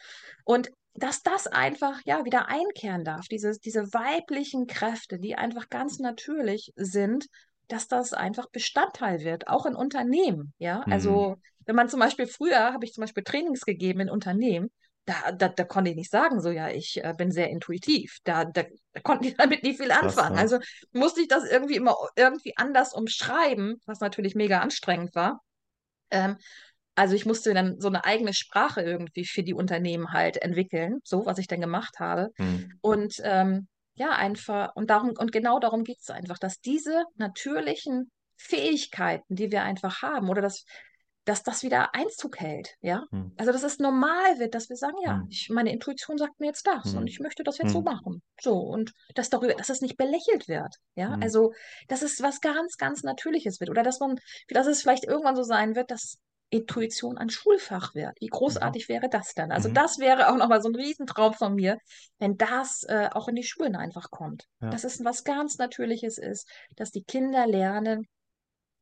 Und 0.45 0.71
dass 0.95 1.23
das 1.23 1.47
einfach 1.47 2.01
ja 2.05 2.25
wieder 2.25 2.49
einkehren 2.49 3.05
darf, 3.05 3.27
diese, 3.27 3.59
diese 3.59 3.93
weiblichen 3.95 4.67
Kräfte, 4.67 5.19
die 5.19 5.37
einfach 5.37 5.69
ganz 5.71 5.99
natürlich 5.99 6.73
sind, 6.77 7.27
dass 7.69 7.89
das 7.89 8.13
einfach 8.13 8.51
Bestandteil 8.51 9.21
wird, 9.21 9.49
auch 9.49 9.65
in 9.65 9.75
Unternehmen. 9.75 10.53
Ja, 10.59 10.83
mhm. 10.87 10.93
also 10.93 11.37
wenn 11.65 11.77
man 11.77 11.89
zum 11.89 12.01
Beispiel 12.01 12.27
früher 12.27 12.73
habe 12.73 12.85
ich 12.85 12.93
zum 12.93 13.03
Beispiel 13.03 13.25
Trainings 13.25 13.65
gegeben 13.65 14.01
in 14.01 14.11
Unternehmen, 14.11 14.71
da, 15.05 15.33
da, 15.33 15.49
da 15.49 15.65
konnte 15.65 15.91
ich 15.91 15.97
nicht 15.97 16.11
sagen, 16.11 16.41
so 16.41 16.51
ja, 16.51 16.69
ich 16.69 17.03
äh, 17.03 17.15
bin 17.17 17.33
sehr 17.33 17.51
intuitiv. 17.51 18.19
Da, 18.25 18.45
da, 18.45 18.65
da 18.93 19.01
konnten 19.01 19.25
die 19.25 19.35
damit 19.39 19.63
nicht 19.63 19.81
viel 19.81 19.91
anfangen. 19.91 20.39
Also 20.39 20.59
musste 20.93 21.23
ich 21.23 21.29
das 21.29 21.45
irgendwie 21.45 21.77
immer 21.77 21.97
irgendwie 22.17 22.57
anders 22.57 22.95
umschreiben, 22.95 23.81
was 23.87 24.01
natürlich 24.01 24.35
mega 24.35 24.61
anstrengend 24.61 25.15
war. 25.15 25.41
Ähm, 26.11 26.37
also 26.95 27.15
ich 27.15 27.27
musste 27.27 27.55
dann 27.55 27.81
so 27.81 27.89
eine 27.89 28.05
eigene 28.05 28.35
Sprache 28.35 28.83
irgendwie 28.83 29.25
für 29.25 29.43
die 29.43 29.55
Unternehmen 29.55 30.13
halt 30.13 30.37
entwickeln, 30.37 31.01
so 31.05 31.25
was 31.25 31.39
ich 31.39 31.47
dann 31.47 31.61
gemacht 31.61 31.99
habe. 31.99 32.29
Mhm. 32.37 32.79
Und 32.81 33.15
ähm, 33.25 33.69
ja, 33.95 34.11
einfach, 34.11 34.75
und 34.75 34.91
darum, 34.91 35.13
und 35.19 35.33
genau 35.33 35.59
darum 35.59 35.85
geht 35.85 36.01
es 36.01 36.11
einfach, 36.11 36.39
dass 36.39 36.61
diese 36.61 37.05
natürlichen 37.17 38.11
Fähigkeiten, 38.37 39.35
die 39.35 39.51
wir 39.51 39.63
einfach 39.63 40.03
haben, 40.03 40.29
oder 40.29 40.43
das, 40.43 40.65
dass 41.25 41.43
das 41.43 41.63
wieder 41.63 41.95
Einzug 41.95 42.41
hält, 42.41 42.77
ja. 42.81 43.05
Hm. 43.11 43.33
Also 43.37 43.53
dass 43.53 43.63
es 43.63 43.79
normal 43.79 44.39
wird, 44.39 44.55
dass 44.55 44.69
wir 44.69 44.77
sagen, 44.77 44.97
ja, 45.05 45.21
hm. 45.21 45.27
ich, 45.31 45.49
meine 45.51 45.73
Intuition 45.73 46.19
sagt 46.19 46.41
mir 46.41 46.47
jetzt 46.47 46.67
das 46.67 46.93
hm. 46.93 46.99
und 46.99 47.07
ich 47.07 47.21
möchte 47.21 47.45
das 47.45 47.59
jetzt 47.59 47.73
so 47.73 47.79
hm. 47.79 47.85
machen. 47.85 48.23
So, 48.41 48.59
und 48.59 48.93
dass 49.15 49.31
darüber, 49.31 49.55
dass 49.55 49.69
es 49.69 49.81
nicht 49.81 49.97
belächelt 49.97 50.49
wird, 50.49 50.77
ja. 50.95 51.15
Hm. 51.15 51.23
Also, 51.23 51.53
dass 51.89 52.03
es 52.03 52.21
was 52.23 52.41
ganz, 52.41 52.77
ganz 52.77 53.03
Natürliches 53.03 53.61
wird. 53.61 53.71
Oder 53.71 53.83
dass 53.83 54.01
man, 54.01 54.19
dass 54.49 54.67
es 54.67 54.83
vielleicht 54.83 55.05
irgendwann 55.05 55.37
so 55.37 55.43
sein 55.43 55.77
wird, 55.77 55.91
dass 55.91 56.19
Intuition 56.53 57.17
ein 57.17 57.31
Schulfach 57.31 57.95
wird. 57.95 58.13
Wie 58.21 58.27
großartig 58.27 58.89
wäre 58.89 59.09
das 59.09 59.33
dann? 59.35 59.51
Also 59.51 59.71
mhm. 59.71 59.75
das 59.75 59.99
wäre 59.99 60.31
auch 60.31 60.37
nochmal 60.37 60.61
so 60.61 60.69
ein 60.69 60.75
Riesentraum 60.75 61.33
von 61.33 61.55
mir, 61.55 61.79
wenn 62.19 62.37
das 62.37 62.83
äh, 62.89 63.09
auch 63.11 63.29
in 63.29 63.37
die 63.37 63.43
Schulen 63.43 63.75
einfach 63.75 64.11
kommt. 64.11 64.45
Ja. 64.61 64.69
Dass 64.69 64.85
es 64.85 65.03
was 65.03 65.25
ganz 65.25 65.57
Natürliches 65.57 66.19
ist, 66.19 66.47
dass 66.77 66.91
die 66.91 67.05
Kinder 67.05 67.47
lernen, 67.47 68.07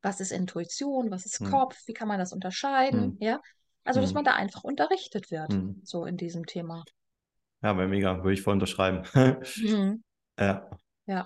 was 0.02 0.20
ist 0.20 0.32
Intuition, 0.32 1.10
was 1.10 1.26
ist 1.26 1.40
mhm. 1.40 1.50
Kopf, 1.50 1.76
wie 1.86 1.92
kann 1.92 2.08
man 2.08 2.18
das 2.18 2.32
unterscheiden, 2.32 3.14
mhm. 3.14 3.16
ja? 3.20 3.40
Also, 3.84 4.00
dass 4.00 4.10
mhm. 4.10 4.16
man 4.16 4.24
da 4.24 4.34
einfach 4.34 4.62
unterrichtet 4.62 5.30
wird, 5.30 5.54
so 5.84 6.04
in 6.04 6.18
diesem 6.18 6.44
Thema. 6.44 6.84
Ja, 7.62 7.70
aber 7.70 7.88
mega, 7.88 8.18
würde 8.18 8.34
ich 8.34 8.42
voll 8.42 8.54
unterschreiben. 8.54 9.04
ja. 10.38 10.70
Ja. 11.06 11.24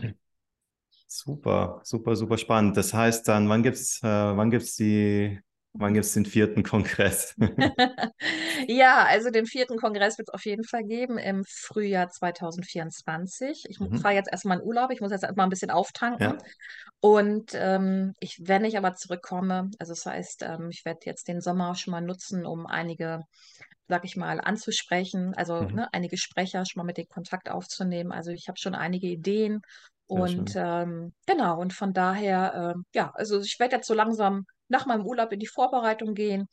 Super, 1.06 1.80
super, 1.84 2.16
super 2.16 2.38
spannend. 2.38 2.76
Das 2.76 2.94
heißt 2.94 3.28
dann, 3.28 3.48
wann 3.48 3.62
gibt 3.62 3.76
es 3.76 4.00
äh, 4.02 4.06
wann 4.06 4.50
gibt's 4.50 4.76
die 4.76 5.40
Wann 5.76 5.92
gibt 5.92 6.06
es 6.06 6.12
den 6.12 6.24
vierten 6.24 6.62
Kongress? 6.62 7.34
ja, 8.68 9.04
also 9.08 9.30
den 9.30 9.44
vierten 9.44 9.76
Kongress 9.76 10.18
wird 10.18 10.28
es 10.28 10.34
auf 10.34 10.44
jeden 10.44 10.62
Fall 10.62 10.84
geben 10.84 11.18
im 11.18 11.44
Frühjahr 11.48 12.08
2024. 12.08 13.64
Ich 13.68 13.80
mhm. 13.80 13.98
fahre 13.98 14.14
jetzt 14.14 14.30
erstmal 14.30 14.60
in 14.60 14.64
Urlaub, 14.64 14.92
ich 14.92 15.00
muss 15.00 15.10
jetzt 15.10 15.24
erstmal 15.24 15.46
ein 15.46 15.50
bisschen 15.50 15.72
auftanken. 15.72 16.22
Ja. 16.22 16.38
Und 17.00 17.50
ähm, 17.54 18.12
ich, 18.20 18.40
wenn 18.40 18.64
ich 18.64 18.78
aber 18.78 18.94
zurückkomme, 18.94 19.70
also 19.80 19.92
das 19.92 20.06
heißt, 20.06 20.44
ähm, 20.44 20.68
ich 20.70 20.84
werde 20.84 21.00
jetzt 21.06 21.26
den 21.26 21.40
Sommer 21.40 21.74
schon 21.74 21.90
mal 21.90 22.00
nutzen, 22.00 22.46
um 22.46 22.66
einige 22.66 23.22
sag 23.86 24.06
ich 24.06 24.16
mal, 24.16 24.40
anzusprechen, 24.40 25.34
also 25.34 25.60
mhm. 25.60 25.74
ne, 25.74 25.88
einige 25.92 26.16
Sprecher 26.16 26.64
schon 26.64 26.80
mal 26.80 26.86
mit 26.86 26.96
den 26.96 27.08
Kontakt 27.08 27.50
aufzunehmen. 27.50 28.12
Also 28.12 28.30
ich 28.30 28.48
habe 28.48 28.58
schon 28.58 28.74
einige 28.74 29.08
Ideen 29.08 29.60
und 30.06 30.52
ähm, 30.54 31.12
genau, 31.26 31.58
und 31.60 31.72
von 31.72 31.92
daher, 31.92 32.74
äh, 32.76 32.80
ja, 32.94 33.10
also 33.14 33.40
ich 33.40 33.58
werde 33.58 33.76
jetzt 33.76 33.86
so 33.86 33.94
langsam 33.94 34.46
nach 34.68 34.86
meinem 34.86 35.06
Urlaub 35.06 35.32
in 35.32 35.40
die 35.40 35.46
Vorbereitung 35.46 36.14
gehen 36.14 36.48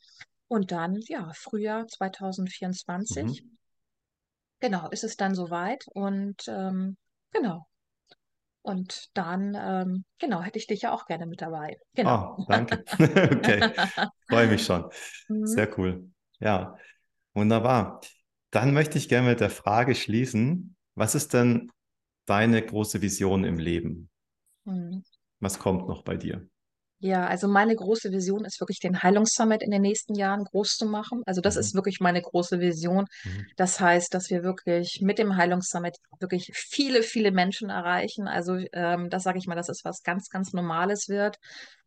und 0.48 0.70
dann, 0.72 1.00
ja, 1.08 1.32
Frühjahr 1.34 1.86
2024. 1.86 3.42
Mhm. 3.42 3.58
Genau, 4.60 4.88
ist 4.90 5.04
es 5.04 5.16
dann 5.16 5.34
soweit 5.34 5.84
und 5.92 6.46
ähm, 6.46 6.96
genau. 7.32 7.66
Und 8.62 9.10
dann, 9.14 9.56
ähm, 9.58 10.04
genau, 10.18 10.40
hätte 10.42 10.58
ich 10.58 10.68
dich 10.68 10.82
ja 10.82 10.92
auch 10.92 11.06
gerne 11.06 11.26
mit 11.26 11.42
dabei. 11.42 11.78
Genau. 11.94 12.36
Oh, 12.38 12.44
danke. 12.48 12.84
okay, 12.98 13.72
freue 14.28 14.46
mich 14.46 14.64
schon. 14.64 14.88
Mhm. 15.28 15.46
Sehr 15.46 15.78
cool. 15.78 16.08
Ja, 16.38 16.76
wunderbar. 17.34 18.00
Dann 18.50 18.72
möchte 18.72 18.98
ich 18.98 19.08
gerne 19.08 19.30
mit 19.30 19.40
der 19.40 19.50
Frage 19.50 19.96
schließen, 19.96 20.76
was 20.94 21.16
ist 21.16 21.34
denn 21.34 21.72
deine 22.26 22.64
große 22.64 23.02
Vision 23.02 23.42
im 23.44 23.58
Leben? 23.58 24.10
Mhm. 24.64 25.02
Was 25.40 25.58
kommt 25.58 25.88
noch 25.88 26.04
bei 26.04 26.16
dir? 26.16 26.48
Ja, 27.04 27.26
also 27.26 27.48
meine 27.48 27.74
große 27.74 28.12
Vision 28.12 28.44
ist 28.44 28.60
wirklich 28.60 28.78
den 28.78 29.02
Heilungssummit 29.02 29.60
in 29.64 29.72
den 29.72 29.82
nächsten 29.82 30.14
Jahren 30.14 30.44
groß 30.44 30.76
zu 30.76 30.86
machen. 30.86 31.22
Also 31.26 31.40
das 31.40 31.56
mhm. 31.56 31.60
ist 31.60 31.74
wirklich 31.74 31.98
meine 31.98 32.22
große 32.22 32.60
Vision. 32.60 33.06
Mhm. 33.24 33.46
Das 33.56 33.80
heißt, 33.80 34.14
dass 34.14 34.30
wir 34.30 34.44
wirklich 34.44 35.00
mit 35.02 35.18
dem 35.18 35.36
Heilungssummit 35.36 35.96
wirklich 36.20 36.52
viele, 36.54 37.02
viele 37.02 37.32
Menschen 37.32 37.70
erreichen. 37.70 38.28
Also 38.28 38.56
ähm, 38.72 39.10
das 39.10 39.24
sage 39.24 39.38
ich 39.38 39.48
mal, 39.48 39.56
dass 39.56 39.68
es 39.68 39.80
was 39.82 40.04
ganz, 40.04 40.28
ganz 40.28 40.52
Normales 40.52 41.08
wird. 41.08 41.38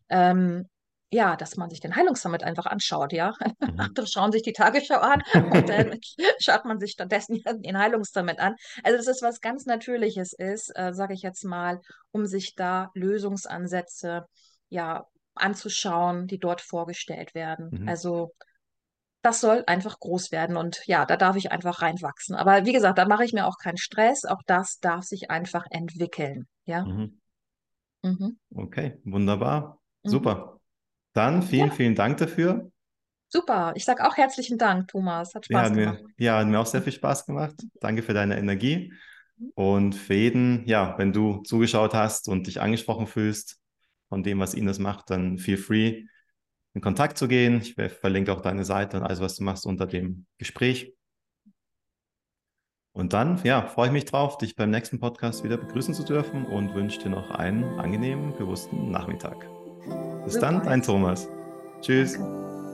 Ähm, 0.09 0.67
ja, 1.11 1.37
dass 1.37 1.55
man 1.55 1.69
sich 1.69 1.79
den 1.79 1.95
Heilungssummit 1.95 2.43
einfach 2.43 2.65
anschaut, 2.65 3.13
ja. 3.13 3.31
Mhm. 3.61 3.79
Andere 3.79 4.07
schauen 4.07 4.33
sich 4.33 4.41
die 4.41 4.51
Tagesschau 4.51 4.99
an 4.99 5.23
und 5.33 5.69
dann 5.69 5.97
schaut 6.41 6.65
man 6.65 6.77
sich 6.77 6.91
stattdessen 6.91 7.41
den 7.63 7.77
Heilungssummit 7.77 8.39
an. 8.39 8.55
Also 8.83 8.97
dass 8.97 9.07
es 9.07 9.21
was 9.21 9.39
ganz 9.39 9.65
Natürliches 9.65 10.33
ist, 10.33 10.73
äh, 10.75 10.91
sage 10.93 11.13
ich 11.13 11.21
jetzt 11.21 11.45
mal, 11.45 11.79
um 12.11 12.25
sich 12.25 12.53
da 12.55 12.89
Lösungsansätze 12.95 14.25
ja, 14.69 15.07
anzuschauen, 15.35 16.27
die 16.27 16.39
dort 16.39 16.61
vorgestellt 16.61 17.35
werden. 17.35 17.69
Mhm. 17.71 17.89
Also 17.89 18.33
das 19.21 19.41
soll 19.41 19.63
einfach 19.65 19.99
groß 19.99 20.31
werden 20.31 20.55
und 20.55 20.81
ja, 20.85 21.05
da 21.05 21.17
darf 21.17 21.35
ich 21.35 21.51
einfach 21.51 21.81
reinwachsen. 21.81 22.35
Aber 22.35 22.65
wie 22.65 22.73
gesagt, 22.73 22.99
da 22.99 23.07
mache 23.07 23.25
ich 23.25 23.33
mir 23.33 23.47
auch 23.47 23.57
keinen 23.57 23.77
Stress. 23.77 24.23
Auch 24.23 24.41
das 24.45 24.79
darf 24.79 25.03
sich 25.03 25.31
einfach 25.31 25.65
entwickeln. 25.71 26.47
Ja. 26.65 26.85
Mhm. 26.85 27.19
Mhm. 28.03 28.37
Okay, 28.53 28.99
wunderbar. 29.03 29.81
Mhm. 30.03 30.09
Super. 30.09 30.59
Dann 31.13 31.41
vielen, 31.41 31.69
ja. 31.69 31.73
vielen 31.73 31.95
Dank 31.95 32.17
dafür. 32.17 32.69
Super. 33.29 33.73
Ich 33.75 33.85
sage 33.85 34.05
auch 34.05 34.15
herzlichen 34.15 34.59
Dank, 34.59 34.89
Thomas. 34.89 35.33
Hat 35.33 35.45
Spaß 35.45 35.69
ja, 35.69 35.75
gemacht. 35.75 36.03
Mir, 36.03 36.25
ja, 36.25 36.37
hat 36.37 36.47
mir 36.47 36.59
auch 36.59 36.65
sehr 36.67 36.83
viel 36.83 36.93
Spaß 36.93 37.25
gemacht. 37.25 37.55
Danke 37.79 38.03
für 38.03 38.13
deine 38.13 38.37
Energie. 38.37 38.93
Mhm. 39.37 39.51
Und 39.55 39.95
für 39.95 40.13
jeden, 40.13 40.67
ja, 40.67 40.95
wenn 40.99 41.13
du 41.13 41.41
zugeschaut 41.41 41.95
hast 41.95 42.29
und 42.29 42.45
dich 42.45 42.61
angesprochen 42.61 43.07
fühlst, 43.07 43.59
von 44.15 44.23
dem, 44.23 44.39
was 44.39 44.53
Ines 44.53 44.79
macht, 44.79 45.09
dann 45.09 45.37
feel 45.37 45.57
free, 45.57 46.05
in 46.73 46.79
Kontakt 46.79 47.17
zu 47.17 47.27
gehen. 47.27 47.59
Ich 47.59 47.73
verlinke 47.73 48.31
auch 48.31 48.39
deine 48.39 48.63
Seite 48.63 48.95
und 48.95 49.03
alles, 49.03 49.19
was 49.19 49.35
du 49.35 49.43
machst, 49.43 49.65
unter 49.65 49.87
dem 49.87 50.25
Gespräch. 50.37 50.93
Und 52.93 53.11
dann, 53.11 53.41
ja, 53.43 53.67
freue 53.67 53.87
ich 53.87 53.91
mich 53.91 54.05
drauf, 54.05 54.37
dich 54.37 54.55
beim 54.55 54.69
nächsten 54.69 55.01
Podcast 55.01 55.43
wieder 55.43 55.57
begrüßen 55.57 55.93
zu 55.93 56.05
dürfen 56.05 56.45
und 56.45 56.73
wünsche 56.75 57.01
dir 57.01 57.09
noch 57.09 57.29
einen 57.31 57.65
angenehmen, 57.77 58.33
bewussten 58.37 58.89
Nachmittag. 58.89 59.35
Bis 60.23 60.35
Super. 60.35 60.45
dann, 60.45 60.63
dein 60.63 60.81
Thomas. 60.81 61.27
Tschüss. 61.81 62.13
Danke. 62.13 62.64